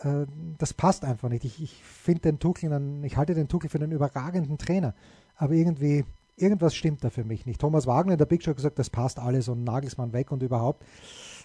Äh, 0.00 0.26
das 0.58 0.74
passt 0.74 1.04
einfach 1.04 1.28
nicht. 1.28 1.44
Ich, 1.44 1.62
ich 1.62 1.82
finde 1.82 2.22
den 2.22 2.38
Tuchel, 2.38 3.04
ich 3.04 3.16
halte 3.16 3.34
den 3.34 3.48
Tuchel 3.48 3.70
für 3.70 3.78
einen 3.78 3.92
überragenden 3.92 4.58
Trainer. 4.58 4.94
Aber 5.36 5.52
irgendwie, 5.52 6.04
irgendwas 6.36 6.74
stimmt 6.74 7.04
da 7.04 7.10
für 7.10 7.24
mich 7.24 7.46
nicht. 7.46 7.60
Thomas 7.60 7.86
Wagner 7.86 8.12
in 8.12 8.18
der 8.18 8.26
Big 8.26 8.42
Show 8.42 8.54
gesagt, 8.54 8.78
das 8.78 8.90
passt 8.90 9.18
alles 9.18 9.48
und 9.48 9.64
Nagelsmann 9.64 10.12
weg 10.12 10.32
und 10.32 10.42
überhaupt. 10.42 10.84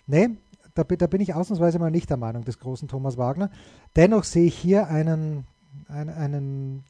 Nee, 0.08 0.30
da, 0.74 0.84
da, 0.84 1.08
bin 1.08 1.22
ich 1.22 1.34
ausnahmsweise 1.34 1.80
mal 1.80 1.92
nicht 1.92 2.10
der 2.10 2.18
Meinung 2.18 2.44
des 2.44 2.60
großen 2.60 2.88
Thomas 2.88 3.18
Wagner. 3.18 3.52
Dennoch 3.96 4.24
sehe 4.24 4.46
ich 4.46 4.58
hier 4.58 4.88
einen, 4.88 5.46
einen, 5.88 6.10
einen 6.10 6.84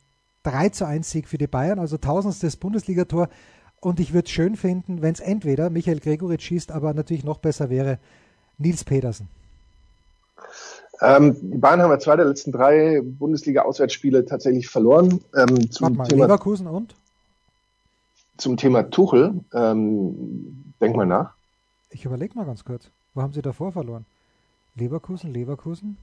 3 0.44 0.70
zu 0.70 0.86
1 0.86 1.10
Sieg 1.10 1.28
für 1.28 1.38
die 1.38 1.48
Bayern, 1.48 1.80
also 1.80 1.98
tausendstes 1.98 2.58
Bundesligator. 2.58 3.30
Und 3.80 4.00
ich 4.00 4.14
würde 4.14 4.26
es 4.26 4.32
schön 4.32 4.56
finden, 4.56 5.02
wenn 5.02 5.14
es 5.14 5.20
entweder 5.20 5.70
Michael 5.70 6.00
Gregoritsch 6.00 6.46
schießt, 6.46 6.72
aber 6.72 6.94
natürlich 6.94 7.26
noch 7.26 7.40
besser 7.40 7.70
wäre 7.70 8.00
Nils 8.58 8.86
Pedersen. 8.86 9.28
Ähm, 11.02 11.36
die 11.42 11.58
Bayern 11.58 11.82
haben 11.82 11.92
ja 11.92 12.00
zwei 12.00 12.16
der 12.16 12.26
letzten 12.26 12.52
drei 12.52 13.02
Bundesliga-Auswärtsspiele 13.04 14.26
tatsächlich 14.26 14.68
verloren. 14.68 15.20
Ähm, 15.36 15.72
zum 15.72 15.96
mal, 15.96 16.08
Thema, 16.08 16.26
Leverkusen 16.26 16.68
und? 16.68 16.96
Zum 18.38 18.58
Thema 18.58 18.90
Tuchel. 18.90 19.34
Ähm, 19.54 20.74
denk 20.80 20.96
mal 20.96 21.06
nach. 21.06 21.34
Ich 21.90 22.06
überlege 22.06 22.36
mal 22.36 22.46
ganz 22.46 22.64
kurz. 22.64 22.90
Wo 23.14 23.22
haben 23.22 23.34
Sie 23.34 23.42
davor 23.42 23.72
verloren? 23.72 24.06
Leverkusen, 24.76 25.32
Leverkusen? 25.34 25.98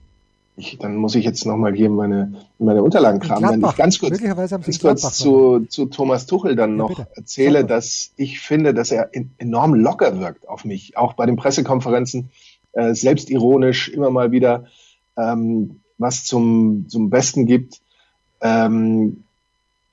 Ich, 0.57 0.79
dann 0.79 0.97
muss 0.97 1.15
ich 1.15 1.25
jetzt 1.25 1.47
nochmal 1.47 1.75
hier 1.75 1.89
meine, 1.89 2.35
meine 2.59 2.83
Unterlagen 2.83 3.21
kramen. 3.21 3.63
Wenn 3.63 3.71
ich 3.71 3.77
ganz 3.77 3.99
kurz, 3.99 4.21
ganz 4.21 4.81
kurz 4.81 5.17
zu, 5.17 5.67
zu 5.69 5.87
Thomas 5.87 6.27
Tuchel 6.27 6.55
dann 6.55 6.77
noch 6.77 6.99
ja, 6.99 7.07
erzähle, 7.15 7.65
dass 7.65 8.13
ich 8.17 8.41
finde, 8.41 8.75
dass 8.75 8.91
er 8.91 9.11
enorm 9.39 9.75
locker 9.75 10.21
wirkt 10.21 10.49
auf 10.49 10.65
mich. 10.65 10.97
Auch 10.97 11.15
bei 11.15 11.25
den 11.27 11.37
Pressekonferenzen, 11.37 12.31
äh, 12.73 12.95
selbstironisch 12.95 13.89
immer 13.89 14.11
mal 14.11 14.33
wieder 14.33 14.67
ähm, 15.17 15.81
was 15.99 16.25
zum, 16.25 16.87
zum 16.89 17.11
Besten 17.11 17.47
gibt. 17.47 17.81
Ähm, 18.41 19.25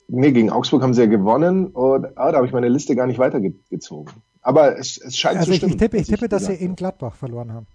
nee, 0.08 0.32
gegen 0.32 0.50
Augsburg 0.50 0.82
haben 0.82 0.94
sie 0.94 1.02
ja 1.02 1.08
gewonnen 1.08 1.68
und 1.68 2.18
ah, 2.18 2.32
da 2.32 2.38
habe 2.38 2.48
ich 2.48 2.54
meine 2.54 2.70
Liste 2.70 2.96
gar 2.96 3.08
nicht 3.08 3.20
weitergezogen. 3.20 4.14
Aber 4.42 4.78
es, 4.78 4.98
es 4.98 5.18
scheint 5.18 5.40
also 5.40 5.52
zu 5.52 5.58
stimmen. 5.58 5.74
Ich 5.74 5.80
tippe, 5.80 5.98
ich 5.98 6.08
tippe 6.08 6.30
dass 6.30 6.46
sie 6.46 6.54
in 6.54 6.76
Gladbach 6.76 7.16
verloren 7.16 7.52
haben. 7.52 7.68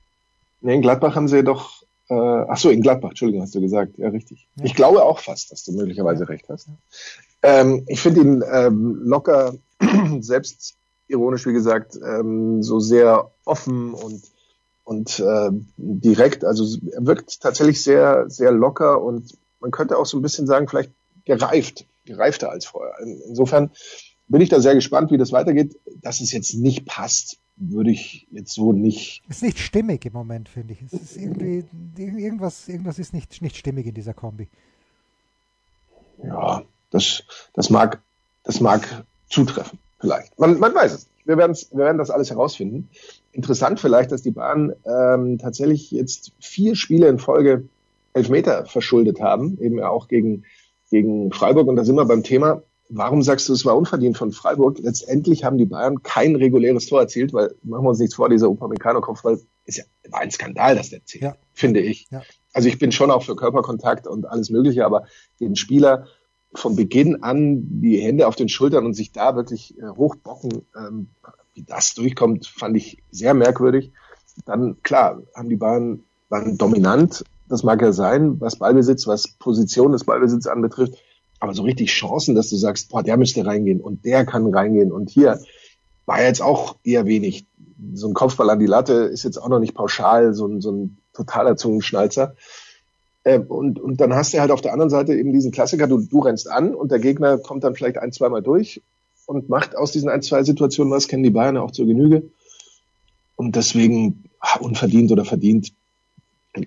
Nee, 0.62 0.76
in 0.76 0.82
Gladbach 0.82 1.14
haben 1.14 1.28
sie 1.28 1.44
doch, 1.44 1.82
äh, 2.08 2.14
ach 2.14 2.56
so, 2.56 2.70
in 2.70 2.80
Gladbach, 2.80 3.10
Entschuldigung, 3.10 3.42
hast 3.42 3.54
du 3.54 3.60
gesagt. 3.60 3.98
Ja, 3.98 4.08
richtig. 4.08 4.48
Ja. 4.56 4.64
Ich 4.64 4.74
glaube 4.74 5.02
auch 5.02 5.18
fast, 5.18 5.52
dass 5.52 5.64
du 5.64 5.72
möglicherweise 5.72 6.22
ja. 6.22 6.28
recht 6.28 6.48
hast. 6.48 6.68
Ähm, 7.42 7.84
ich 7.88 8.00
finde 8.00 8.20
ihn 8.20 8.44
ähm, 8.50 9.00
locker, 9.04 9.54
selbstironisch, 10.20 11.46
wie 11.46 11.52
gesagt, 11.52 11.98
ähm, 12.02 12.62
so 12.62 12.80
sehr 12.80 13.30
offen 13.44 13.92
und 13.92 14.22
und 14.84 15.20
äh, 15.20 15.50
direkt. 15.76 16.44
Also 16.44 16.78
er 16.90 17.06
wirkt 17.06 17.40
tatsächlich 17.40 17.82
sehr, 17.82 18.28
sehr 18.28 18.52
locker 18.52 19.02
und 19.02 19.36
man 19.60 19.70
könnte 19.70 19.98
auch 19.98 20.06
so 20.06 20.18
ein 20.18 20.22
bisschen 20.22 20.46
sagen, 20.46 20.68
vielleicht 20.68 20.92
gereift, 21.24 21.86
gereifter 22.04 22.50
als 22.50 22.66
vorher. 22.66 22.94
Insofern 23.26 23.70
bin 24.28 24.40
ich 24.40 24.48
da 24.48 24.60
sehr 24.60 24.74
gespannt, 24.74 25.10
wie 25.10 25.18
das 25.18 25.32
weitergeht. 25.32 25.78
Dass 26.00 26.20
es 26.20 26.32
jetzt 26.32 26.54
nicht 26.54 26.86
passt, 26.86 27.38
würde 27.56 27.90
ich 27.90 28.26
jetzt 28.32 28.52
so 28.52 28.72
nicht. 28.72 29.22
Es 29.28 29.36
ist 29.36 29.42
nicht 29.42 29.58
stimmig 29.58 30.04
im 30.04 30.12
Moment, 30.12 30.48
finde 30.48 30.74
ich. 30.74 30.82
Es 30.82 30.92
ist 30.92 31.16
irgendwie, 31.16 31.64
irgendwas, 31.96 32.68
irgendwas 32.68 32.98
ist 32.98 33.12
nicht, 33.12 33.40
nicht 33.42 33.56
stimmig 33.56 33.86
in 33.86 33.94
dieser 33.94 34.14
Kombi. 34.14 34.48
Ja, 36.24 36.62
das, 36.90 37.24
das 37.54 37.70
mag, 37.70 38.00
das 38.44 38.60
mag 38.60 39.04
zutreffen, 39.28 39.78
vielleicht. 40.00 40.38
Man, 40.38 40.58
man 40.58 40.74
weiß 40.74 40.92
es. 40.92 41.08
Wir, 41.24 41.36
wir 41.36 41.48
werden 41.48 41.98
das 41.98 42.10
alles 42.10 42.30
herausfinden. 42.30 42.88
Interessant 43.32 43.80
vielleicht, 43.80 44.12
dass 44.12 44.22
die 44.22 44.30
Bahn 44.30 44.74
ähm, 44.84 45.38
tatsächlich 45.38 45.90
jetzt 45.90 46.32
vier 46.38 46.76
Spiele 46.76 47.08
in 47.08 47.18
Folge 47.18 47.64
Elfmeter 48.12 48.66
verschuldet 48.66 49.20
haben, 49.20 49.58
eben 49.58 49.80
auch 49.80 50.08
gegen, 50.08 50.44
gegen 50.90 51.32
Freiburg. 51.32 51.66
Und 51.66 51.76
da 51.76 51.84
sind 51.84 51.96
wir 51.96 52.04
beim 52.04 52.22
Thema, 52.22 52.62
warum 52.90 53.22
sagst 53.22 53.48
du, 53.48 53.54
es 53.54 53.64
war 53.64 53.76
unverdient 53.76 54.18
von 54.18 54.32
Freiburg? 54.32 54.78
Letztendlich 54.78 55.44
haben 55.44 55.56
die 55.56 55.64
Bayern 55.64 56.02
kein 56.02 56.36
reguläres 56.36 56.86
Tor 56.86 57.00
erzielt, 57.00 57.32
weil, 57.32 57.54
machen 57.62 57.84
wir 57.84 57.90
uns 57.90 57.98
nichts 57.98 58.14
vor, 58.14 58.28
dieser 58.28 58.50
Upamecano-Kopfball 58.50 59.40
ist 59.64 59.78
ja, 59.78 59.84
war 60.10 60.20
ein 60.20 60.30
Skandal, 60.30 60.76
dass 60.76 60.90
der 60.90 61.04
zählt, 61.04 61.22
ja. 61.22 61.36
finde 61.54 61.80
ich. 61.80 62.08
Ja. 62.10 62.22
Also 62.52 62.68
ich 62.68 62.78
bin 62.78 62.92
schon 62.92 63.10
auch 63.10 63.22
für 63.22 63.36
Körperkontakt 63.36 64.06
und 64.06 64.26
alles 64.26 64.50
Mögliche, 64.50 64.84
aber 64.84 65.06
den 65.40 65.56
Spieler 65.56 66.06
von 66.54 66.76
Beginn 66.76 67.22
an 67.22 67.80
die 67.80 67.98
Hände 67.98 68.26
auf 68.26 68.36
den 68.36 68.48
Schultern 68.48 68.84
und 68.84 68.94
sich 68.94 69.12
da 69.12 69.36
wirklich 69.36 69.78
äh, 69.78 69.88
hochbocken, 69.88 70.66
ähm, 70.76 71.08
wie 71.54 71.62
das 71.62 71.94
durchkommt, 71.94 72.46
fand 72.46 72.76
ich 72.76 73.02
sehr 73.10 73.34
merkwürdig. 73.34 73.92
Dann, 74.46 74.82
klar, 74.82 75.22
haben 75.34 75.48
die 75.48 75.56
Bayern, 75.56 76.04
waren 76.28 76.56
dominant, 76.56 77.24
das 77.48 77.62
mag 77.62 77.82
ja 77.82 77.92
sein, 77.92 78.40
was 78.40 78.56
Ballbesitz, 78.56 79.06
was 79.06 79.28
Position 79.28 79.92
des 79.92 80.04
Ballbesitzes 80.04 80.50
anbetrifft, 80.50 80.94
aber 81.38 81.52
so 81.54 81.62
richtig 81.62 81.90
Chancen, 81.90 82.34
dass 82.34 82.48
du 82.48 82.56
sagst, 82.56 82.88
boah, 82.90 83.02
der 83.02 83.16
müsste 83.16 83.44
reingehen 83.44 83.80
und 83.80 84.04
der 84.04 84.24
kann 84.24 84.52
reingehen 84.54 84.92
und 84.92 85.10
hier 85.10 85.40
war 86.06 86.22
jetzt 86.22 86.40
auch 86.40 86.76
eher 86.84 87.04
wenig. 87.06 87.46
So 87.94 88.08
ein 88.08 88.14
Kopfball 88.14 88.48
an 88.48 88.60
die 88.60 88.66
Latte 88.66 88.94
ist 88.94 89.24
jetzt 89.24 89.38
auch 89.38 89.48
noch 89.48 89.58
nicht 89.58 89.74
pauschal 89.74 90.34
so 90.34 90.46
ein, 90.46 90.60
so 90.60 90.70
ein 90.70 90.98
totaler 91.12 91.56
Zungenschnalzer. 91.56 92.36
Äh, 93.24 93.40
und, 93.40 93.78
und 93.80 94.00
dann 94.00 94.14
hast 94.14 94.32
du 94.32 94.40
halt 94.40 94.50
auf 94.50 94.60
der 94.60 94.72
anderen 94.72 94.90
Seite 94.90 95.14
eben 95.14 95.32
diesen 95.32 95.52
Klassiker, 95.52 95.86
du, 95.86 96.00
du 96.00 96.20
rennst 96.20 96.48
an 96.48 96.74
und 96.74 96.90
der 96.90 97.00
Gegner 97.00 97.38
kommt 97.38 97.64
dann 97.64 97.74
vielleicht 97.74 97.98
ein, 97.98 98.12
zweimal 98.12 98.42
durch 98.42 98.82
und 99.32 99.48
macht 99.48 99.76
aus 99.76 99.92
diesen 99.92 100.08
ein, 100.08 100.22
zwei 100.22 100.42
Situationen 100.42 100.92
was, 100.92 101.08
kennen 101.08 101.22
die 101.22 101.30
Bayern 101.30 101.56
ja 101.56 101.62
auch 101.62 101.70
zur 101.70 101.86
Genüge. 101.86 102.30
Und 103.36 103.56
deswegen 103.56 104.24
ach, 104.40 104.60
unverdient 104.60 105.10
oder 105.10 105.24
verdient 105.24 105.72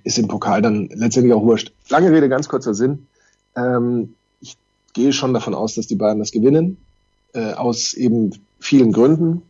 ist 0.04 0.18
im 0.18 0.28
Pokal 0.28 0.62
dann 0.62 0.90
letztendlich 0.94 1.34
auch 1.34 1.44
wurscht. 1.44 1.72
Lange 1.90 2.12
Rede, 2.12 2.28
ganz 2.30 2.50
kurzer 2.50 2.74
Sinn 2.74 3.08
Ähm, 3.56 4.16
ich 4.42 4.58
gehe 4.94 5.14
schon 5.14 5.34
davon 5.34 5.54
aus, 5.54 5.76
dass 5.76 5.88
die 5.88 5.96
Bayern 5.96 6.20
das 6.20 6.32
gewinnen, 6.32 6.78
äh, 7.34 7.54
aus 7.54 7.94
eben 7.94 8.32
vielen 8.60 8.92
Gründen. 8.92 9.44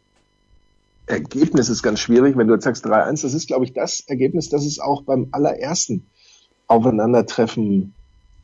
Ergebnis 1.07 1.69
ist 1.69 1.83
ganz 1.83 1.99
schwierig, 1.99 2.35
wenn 2.35 2.47
du 2.47 2.53
jetzt 2.53 2.63
sagst 2.63 2.85
3-1, 2.85 3.21
das 3.21 3.33
ist, 3.33 3.47
glaube 3.47 3.63
ich, 3.63 3.73
das 3.73 4.01
Ergebnis, 4.01 4.49
das 4.49 4.65
es 4.65 4.79
auch 4.79 5.03
beim 5.03 5.27
allerersten 5.31 6.05
Aufeinandertreffen 6.67 7.93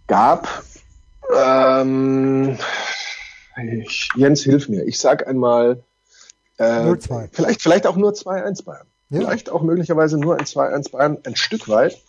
gab. 0.08 0.64
Ähm, 1.36 2.58
ich, 3.58 4.10
Jens, 4.16 4.42
hilf 4.44 4.70
mir. 4.70 4.86
Ich 4.86 5.00
sag 5.00 5.28
einmal 5.28 5.84
äh, 6.58 6.96
vielleicht, 7.32 7.62
vielleicht 7.62 7.88
auch 7.88 7.96
nur 7.96 8.12
2-1 8.12 8.64
Bayern. 8.66 8.88
Ja. 9.10 9.20
Vielleicht 9.20 9.50
auch 9.50 9.62
möglicherweise 9.62 10.18
nur 10.18 10.38
ein 10.38 10.46
2-1 10.46 10.92
Bayern, 10.92 11.18
ein 11.26 11.36
Stück 11.36 11.68
weit. 11.68 12.02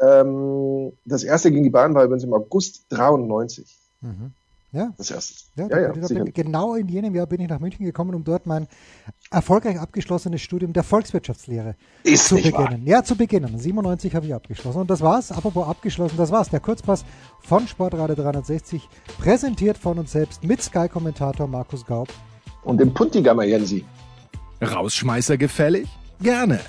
Ähm, 0.00 0.92
das 1.04 1.24
erste 1.24 1.50
gegen 1.50 1.64
die 1.64 1.70
Bayern 1.70 1.94
war 1.94 2.04
übrigens 2.04 2.24
im 2.24 2.32
August 2.32 2.86
93. 2.90 3.66
Mhm. 4.00 4.32
Ja. 4.72 4.92
Das 4.98 5.10
erste. 5.10 5.34
Ja, 5.56 5.68
ja, 5.68 5.94
ja 5.94 6.08
bin, 6.08 6.32
genau 6.32 6.74
in 6.74 6.88
jenem 6.88 7.14
Jahr 7.14 7.26
bin 7.26 7.40
ich 7.40 7.48
nach 7.48 7.60
München 7.60 7.84
gekommen, 7.84 8.14
um 8.14 8.24
dort 8.24 8.46
mein 8.46 8.66
erfolgreich 9.30 9.78
abgeschlossenes 9.78 10.42
Studium 10.42 10.72
der 10.72 10.82
Volkswirtschaftslehre 10.82 11.76
Ist 12.02 12.28
zu 12.28 12.34
beginnen. 12.36 12.54
Wahr. 12.54 12.78
Ja, 12.84 13.04
zu 13.04 13.16
beginnen. 13.16 13.58
97 13.58 14.14
habe 14.14 14.26
ich 14.26 14.34
abgeschlossen. 14.34 14.80
Und 14.80 14.90
das 14.90 15.00
war's. 15.00 15.32
Apropos 15.32 15.66
abgeschlossen, 15.66 16.16
das 16.16 16.30
war's. 16.30 16.50
Der 16.50 16.60
Kurzpass 16.60 17.04
von 17.40 17.66
Sportradio 17.66 18.16
360, 18.16 18.88
präsentiert 19.18 19.78
von 19.78 19.98
uns 19.98 20.12
selbst 20.12 20.44
mit 20.44 20.62
Sky-Kommentator 20.62 21.46
Markus 21.46 21.86
Gaub. 21.86 22.08
Und 22.64 22.78
dem 22.78 22.92
Puntigammer 22.92 23.44
Jensi. 23.44 23.84
Rausschmeißer 24.60 25.36
gefällig? 25.36 25.88
Gerne. 26.20 26.60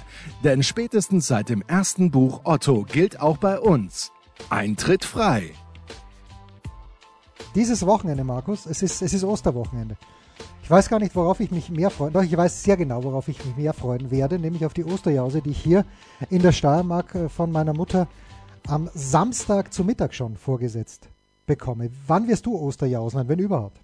Denn 0.43 0.61
spätestens 0.61 1.27
seit 1.27 1.49
dem 1.49 1.63
ersten 1.67 2.11
Buch 2.11 2.41
Otto 2.43 2.83
gilt 2.83 3.19
auch 3.19 3.37
bei 3.37 3.59
uns. 3.59 4.11
Eintritt 4.49 5.05
frei. 5.05 5.51
Dieses 7.57 7.83
Wochenende, 7.87 8.23
Markus, 8.23 8.67
es 8.67 8.83
ist, 8.83 9.01
es 9.01 9.15
ist 9.15 9.23
Osterwochenende. 9.23 9.97
Ich 10.61 10.69
weiß 10.69 10.89
gar 10.89 10.99
nicht, 10.99 11.15
worauf 11.15 11.39
ich 11.39 11.49
mich 11.49 11.71
mehr 11.71 11.89
freue. 11.89 12.11
Doch, 12.11 12.21
ich 12.21 12.37
weiß 12.37 12.61
sehr 12.61 12.77
genau, 12.77 13.03
worauf 13.03 13.29
ich 13.29 13.43
mich 13.43 13.57
mehr 13.57 13.73
freuen 13.73 14.11
werde, 14.11 14.37
nämlich 14.37 14.63
auf 14.63 14.75
die 14.75 14.85
Osterjause, 14.85 15.41
die 15.41 15.49
ich 15.49 15.57
hier 15.57 15.83
in 16.29 16.43
der 16.43 16.51
Steiermark 16.51 17.15
äh, 17.15 17.29
von 17.29 17.51
meiner 17.51 17.73
Mutter 17.73 18.07
am 18.67 18.91
Samstag 18.93 19.73
zu 19.73 19.83
Mittag 19.83 20.13
schon 20.13 20.37
vorgesetzt 20.37 21.07
bekomme. 21.47 21.89
Wann 22.05 22.27
wirst 22.27 22.45
du 22.45 22.55
Osterjausen, 22.55 23.27
wenn 23.27 23.39
überhaupt? 23.39 23.77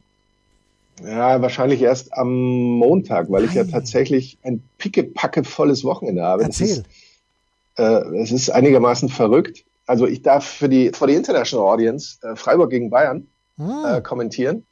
Ja, 1.04 1.42
wahrscheinlich 1.42 1.82
erst 1.82 2.14
am 2.14 2.32
Montag, 2.78 3.32
weil 3.32 3.42
Nein. 3.42 3.50
ich 3.50 3.56
ja 3.56 3.64
tatsächlich 3.64 4.38
ein 4.44 4.62
pickepacke 4.78 5.44
volles 5.44 5.84
Wochenende 5.84 6.22
habe. 6.22 6.44
Erzähl. 6.44 6.68
Es 6.68 6.78
ist, 6.78 6.86
äh, 7.78 8.18
es 8.22 8.32
ist 8.32 8.50
einigermaßen 8.52 9.10
verrückt. 9.10 9.66
Also 9.88 10.06
ich 10.06 10.22
darf 10.22 10.46
für 10.46 10.70
die, 10.70 10.92
für 10.94 11.08
die 11.08 11.16
International 11.16 11.66
Audience 11.74 12.20
äh, 12.22 12.36
Freiburg 12.36 12.70
gegen 12.70 12.92
Bayern 12.92 13.26
ah. 13.58 13.98
äh, 13.98 14.02
kommentieren. 14.02 14.66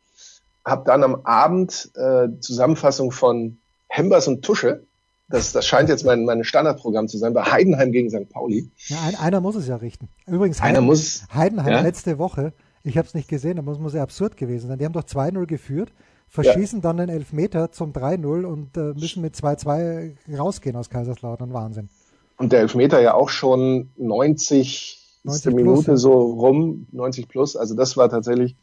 Hab 0.63 0.85
dann 0.85 1.03
am 1.03 1.21
Abend 1.25 1.91
äh, 1.95 2.27
Zusammenfassung 2.39 3.11
von 3.11 3.57
Hembers 3.87 4.27
und 4.27 4.43
Tusche. 4.43 4.83
Das, 5.29 5.53
das 5.53 5.65
scheint 5.65 5.89
jetzt 5.89 6.05
mein, 6.05 6.25
mein 6.25 6.43
Standardprogramm 6.43 7.07
zu 7.07 7.17
sein, 7.17 7.33
bei 7.33 7.43
Heidenheim 7.43 7.91
gegen 7.91 8.09
St. 8.09 8.29
Pauli. 8.29 8.69
Ja, 8.87 8.97
ein, 9.01 9.15
einer 9.15 9.41
muss 9.41 9.55
es 9.55 9.67
ja 9.67 9.77
richten. 9.77 10.09
Übrigens, 10.27 10.59
einer 10.59 10.77
Heiden, 10.77 10.85
muss, 10.85 11.23
Heidenheim 11.33 11.71
ja? 11.71 11.81
letzte 11.81 12.19
Woche, 12.19 12.53
ich 12.83 12.97
habe 12.97 13.07
es 13.07 13.13
nicht 13.13 13.29
gesehen, 13.29 13.57
aber 13.57 13.71
es 13.71 13.79
muss 13.79 13.93
ja 13.93 14.03
absurd 14.03 14.35
gewesen 14.37 14.67
sein. 14.67 14.77
Die 14.77 14.85
haben 14.85 14.93
doch 14.93 15.03
2-0 15.03 15.45
geführt, 15.45 15.93
verschießen 16.27 16.79
ja. 16.79 16.83
dann 16.83 16.97
den 16.97 17.09
Elfmeter 17.09 17.71
zum 17.71 17.93
3-0 17.93 18.43
und 18.43 18.75
äh, 18.77 18.93
müssen 18.93 19.21
mit 19.21 19.35
2-2 19.35 20.15
rausgehen 20.37 20.75
aus 20.75 20.89
Kaiserslautern. 20.89 21.53
Wahnsinn. 21.53 21.89
Und 22.37 22.51
der 22.51 22.61
Elfmeter 22.61 22.99
ja 23.01 23.13
auch 23.13 23.29
schon 23.29 23.91
90 23.97 25.00
90 25.23 25.53
Minute 25.53 25.83
plus, 25.83 26.01
so 26.01 26.13
rum, 26.13 26.87
90 26.91 27.27
plus. 27.27 27.55
Also 27.55 27.75
das 27.75 27.97
war 27.97 28.09
tatsächlich, 28.09 28.55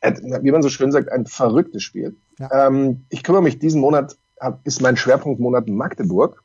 äh, 0.00 0.12
wie 0.42 0.50
man 0.50 0.62
so 0.62 0.68
schön 0.68 0.92
sagt, 0.92 1.10
ein 1.10 1.26
verrücktes 1.26 1.82
Spiel. 1.82 2.16
Ja. 2.38 2.66
Ähm, 2.66 3.04
ich 3.10 3.22
kümmere 3.22 3.42
mich 3.42 3.58
diesen 3.58 3.80
Monat, 3.80 4.16
hab, 4.40 4.66
ist 4.66 4.80
mein 4.80 4.96
Schwerpunktmonat 4.96 5.68
Magdeburg. 5.68 6.42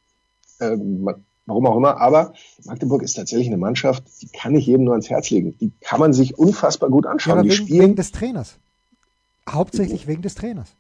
Ähm, 0.60 1.08
warum 1.46 1.68
auch 1.68 1.78
immer, 1.78 2.00
aber 2.00 2.34
Magdeburg 2.66 3.04
ist 3.04 3.14
tatsächlich 3.14 3.48
eine 3.48 3.58
Mannschaft, 3.58 4.04
die 4.22 4.28
kann 4.28 4.56
ich 4.56 4.66
jedem 4.66 4.86
nur 4.86 4.94
ans 4.94 5.10
Herz 5.10 5.30
legen. 5.30 5.56
Die 5.60 5.72
kann 5.82 6.00
man 6.00 6.14
sich 6.14 6.38
unfassbar 6.38 6.90
gut 6.90 7.06
anschauen. 7.06 7.38
Ja, 7.38 7.44
die 7.44 7.50
wegen, 7.50 7.66
spielen, 7.66 7.82
wegen 7.82 7.96
des 7.96 8.12
Trainers. 8.12 8.58
Hauptsächlich 9.50 10.08
wegen 10.08 10.22
des 10.22 10.36
Trainers. 10.36 10.76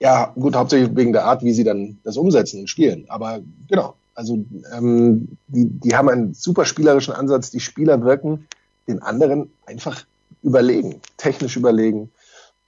Ja, 0.00 0.32
gut, 0.34 0.56
hauptsächlich 0.56 0.94
wegen 0.96 1.12
der 1.12 1.24
Art, 1.24 1.42
wie 1.42 1.52
sie 1.52 1.64
dann 1.64 1.98
das 2.04 2.16
umsetzen 2.16 2.60
und 2.60 2.68
spielen. 2.68 3.06
Aber 3.08 3.40
genau, 3.68 3.94
also 4.14 4.44
ähm, 4.72 5.36
die, 5.48 5.66
die 5.68 5.96
haben 5.96 6.08
einen 6.08 6.34
super 6.34 6.64
spielerischen 6.64 7.14
Ansatz. 7.14 7.50
Die 7.50 7.60
Spieler 7.60 8.02
wirken 8.02 8.46
den 8.88 9.02
anderen 9.02 9.50
einfach 9.66 10.04
überlegen, 10.42 11.00
technisch 11.16 11.56
überlegen, 11.56 12.10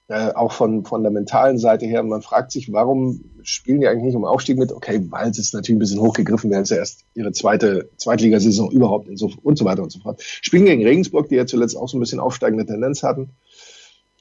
äh, 0.09 0.33
auch 0.33 0.53
von, 0.53 0.85
von 0.85 1.03
der 1.03 1.13
mentalen 1.13 1.59
Seite 1.59 1.87
her. 1.87 2.03
Und 2.03 2.09
man 2.09 2.23
fragt 2.23 2.53
sich, 2.53 2.73
warum 2.73 3.25
spielen 3.43 3.81
die 3.81 3.89
eigentlich 3.89 4.05
nicht 4.05 4.17
um 4.17 4.25
Aufstieg 4.25 4.59
mit? 4.59 4.73
Okay, 4.73 5.05
weil 5.11 5.31
es 5.31 5.39
ist 5.39 5.55
natürlich 5.55 5.77
ein 5.77 5.81
bisschen 5.81 6.01
hochgegriffen, 6.01 6.51
wäre 6.51 6.63
es 6.63 6.71
ja 6.71 6.79
erst 6.79 7.05
ihre 7.15 7.33
zweite 7.33 7.91
Zweitligasaison 7.97 8.71
überhaupt 8.71 9.09
so, 9.19 9.31
und 9.43 9.59
so 9.59 9.65
weiter 9.65 9.83
und 9.83 9.93
so 9.93 10.01
fort. 10.01 10.23
Spielen 10.23 10.65
gegen 10.65 10.85
Regensburg, 10.85 11.29
die 11.29 11.37
ja 11.37 11.47
zuletzt 11.47 11.77
auch 11.77 11.89
so 11.89 11.97
ein 11.97 12.01
bisschen 12.01 12.21
aufsteigende 12.21 12.67
Tendenz 12.67 13.03
hatten. 13.03 13.31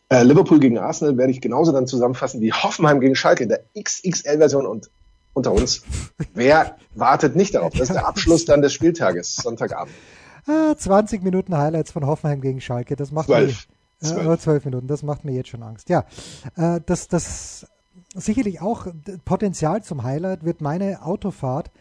Äh, 0.10 0.24
Liverpool 0.24 0.60
gegen 0.60 0.78
Arsenal 0.78 1.18
werde 1.18 1.32
ich 1.32 1.42
genauso 1.42 1.72
dann 1.72 1.88
zusammenfassen 1.88 2.42
wie 2.42 2.54
Hoffenheim 2.54 3.00
gegen 3.00 3.16
Schalke 3.16 3.44
in 3.44 3.50
der 3.50 3.64
XXL-Version 3.78 4.66
und 4.66 4.90
unter 5.36 5.52
uns. 5.52 5.84
Wer 6.34 6.78
wartet 6.96 7.36
nicht 7.36 7.54
darauf? 7.54 7.74
Das 7.74 7.90
ist 7.90 7.94
der 7.94 8.08
Abschluss 8.08 8.46
dann 8.46 8.62
des 8.62 8.74
Spieltages, 8.74 9.36
Sonntagabend. 9.36 9.94
Ah, 10.48 10.76
20 10.76 11.24
Minuten 11.24 11.56
Highlights 11.58 11.92
von 11.92 12.06
Hoffenheim 12.06 12.42
gegen 12.42 12.62
Schalke. 12.62 12.96
Das 12.96 13.12
macht 13.12 13.28
12. 13.28 13.68
mir 14.02 14.10
äh, 14.10 14.14
12. 14.14 14.40
12 14.42 14.66
Minuten. 14.66 14.88
Das 14.88 15.04
macht 15.04 15.26
mir 15.26 15.34
jetzt 15.34 15.50
schon 15.50 15.64
Angst. 15.64 15.90
Ja, 15.90 16.06
äh, 16.56 16.80
das, 16.86 17.08
das 17.08 17.68
sicherlich 18.16 18.62
auch 18.62 18.88
Potenzial 19.26 19.84
zum 19.84 20.04
Highlight 20.04 20.44
wird 20.44 20.62
meine 20.62 21.04
Autofahrt 21.04 21.72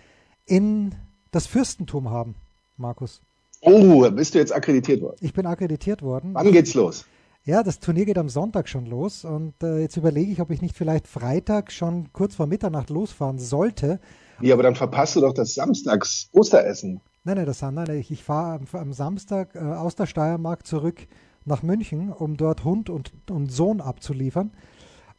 in 0.47 0.95
das 1.31 1.47
Fürstentum 1.47 2.11
haben, 2.11 2.35
Markus. 2.77 3.21
Oh, 3.61 4.09
bist 4.11 4.35
du 4.35 4.39
jetzt 4.39 4.53
akkreditiert 4.53 5.01
worden? 5.01 5.17
Ich 5.21 5.33
bin 5.33 5.47
akkreditiert 5.47 6.03
worden. 6.03 6.35
Wann 6.35 6.53
geht's 6.53 6.75
los? 6.75 7.07
Ja, 7.47 7.63
das 7.63 7.79
Turnier 7.79 8.07
geht 8.07 8.17
am 8.17 8.31
Sonntag 8.31 8.71
schon 8.71 8.87
los 8.87 9.23
und 9.23 9.63
äh, 9.63 9.79
jetzt 9.81 9.99
überlege 9.99 10.33
ich, 10.33 10.41
ob 10.41 10.51
ich 10.51 10.63
nicht 10.63 10.75
vielleicht 10.75 11.07
Freitag 11.07 11.73
schon 11.73 12.11
kurz 12.15 12.35
vor 12.35 12.47
Mitternacht 12.47 12.89
losfahren 12.89 13.39
sollte. 13.39 14.01
Wie, 14.39 14.51
aber 14.51 14.63
dann 14.63 14.75
verpasst 14.75 15.17
du 15.17 15.21
doch 15.21 15.35
das 15.35 15.55
Samstags 15.55 16.31
Osteressen. 16.33 17.03
Nein, 17.23 17.37
nein, 17.37 17.45
das 17.45 17.61
nein, 17.61 17.75
nein, 17.75 17.99
ich, 17.99 18.11
ich 18.11 18.25
fahre 18.25 18.61
am, 18.61 18.81
am, 18.81 18.93
Samstag 18.95 19.55
äh, 19.57 19.59
aus 19.59 19.95
der 19.95 20.07
Steiermark 20.07 20.67
zurück 20.67 21.07
nach 21.45 21.63
München, 21.63 22.11
um 22.11 22.39
dort 22.39 22.65
Hund 22.65 22.89
und, 22.89 23.13
und 23.31 23.53
Sohn 23.53 23.83
abzuliefern 23.83 24.51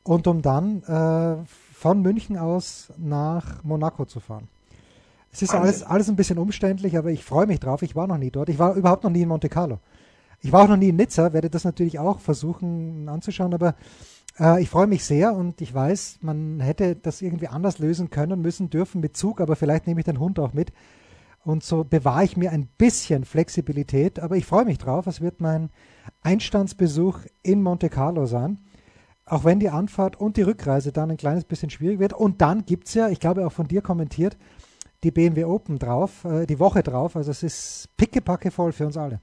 und 0.02 0.26
um 0.26 0.42
dann 0.42 0.82
äh, 0.82 1.46
von 1.74 2.02
München 2.02 2.38
aus 2.38 2.92
nach 2.98 3.64
Monaco 3.64 4.06
zu 4.06 4.20
fahren. 4.20 4.48
Es 5.32 5.44
ist 5.44 5.54
alles, 5.54 5.84
alles 5.84 6.10
ein 6.10 6.16
bisschen 6.16 6.40
umständlich, 6.40 6.98
aber 6.98 7.12
ich 7.12 7.24
freue 7.24 7.46
mich 7.46 7.60
drauf. 7.60 7.84
Ich 7.84 7.96
war 7.96 8.08
noch 8.08 8.18
nie 8.18 8.32
dort. 8.32 8.50
Ich 8.50 8.58
war 8.58 8.74
überhaupt 8.74 9.04
noch 9.04 9.12
nie 9.12 9.22
in 9.22 9.28
Monte 9.28 9.50
Carlo. 9.50 9.80
Ich 10.46 10.52
war 10.52 10.62
auch 10.66 10.68
noch 10.68 10.78
nie 10.78 10.90
in 10.90 10.96
Nizza, 10.96 11.34
werde 11.34 11.50
das 11.50 11.64
natürlich 11.64 11.98
auch 11.98 12.20
versuchen 12.20 13.10
anzuschauen, 13.10 13.56
aber 13.56 13.74
äh, 14.40 14.62
ich 14.62 14.70
freue 14.70 14.86
mich 14.86 15.04
sehr 15.04 15.34
und 15.34 15.60
ich 15.60 15.74
weiß, 15.74 16.20
man 16.22 16.60
hätte 16.60 16.96
das 16.96 17.24
irgendwie 17.24 17.48
anders 17.48 17.80
lösen 17.80 18.12
können, 18.12 18.42
müssen, 18.42 18.70
dürfen 18.70 19.02
mit 19.02 19.18
Zug, 19.18 19.42
aber 19.42 19.56
vielleicht 19.56 19.88
nehme 19.88 20.02
ich 20.02 20.06
den 20.06 20.20
Hund 20.20 20.38
auch 20.38 20.54
mit. 20.54 20.72
Und 21.44 21.64
so 21.64 21.84
bewahre 21.84 22.26
ich 22.26 22.38
mir 22.38 22.52
ein 22.52 22.68
bisschen 22.78 23.26
Flexibilität, 23.26 24.20
aber 24.20 24.38
ich 24.38 24.46
freue 24.46 24.66
mich 24.66 24.78
drauf. 24.78 25.08
Es 25.08 25.20
wird 25.20 25.42
mein 25.42 25.72
Einstandsbesuch 26.22 27.22
in 27.42 27.64
Monte 27.64 27.90
Carlo 27.90 28.28
sein. 28.28 28.60
Auch 29.26 29.46
wenn 29.46 29.60
die 29.60 29.72
Anfahrt 29.72 30.16
und 30.16 30.38
die 30.38 30.44
Rückreise 30.44 30.92
dann 30.92 31.10
ein 31.10 31.18
kleines 31.18 31.46
bisschen 31.46 31.72
schwierig 31.72 31.98
wird. 31.98 32.14
Und 32.14 32.42
dann 32.42 32.68
gibt 32.68 32.88
es 32.88 32.94
ja, 32.94 33.10
ich 33.10 33.20
glaube 33.20 33.48
auch 33.48 33.52
von 33.52 33.68
dir 33.68 33.82
kommentiert, 33.82 34.38
die 35.04 35.10
BMW 35.10 35.46
Open 35.46 35.80
drauf, 35.80 36.24
äh, 36.24 36.46
die 36.46 36.60
Woche 36.60 36.84
drauf. 36.84 37.16
Also 37.16 37.32
es 37.32 37.42
ist 37.42 37.90
pickepacke 37.98 38.52
voll 38.52 38.74
für 38.74 38.86
uns 38.86 38.96
alle. 38.96 39.20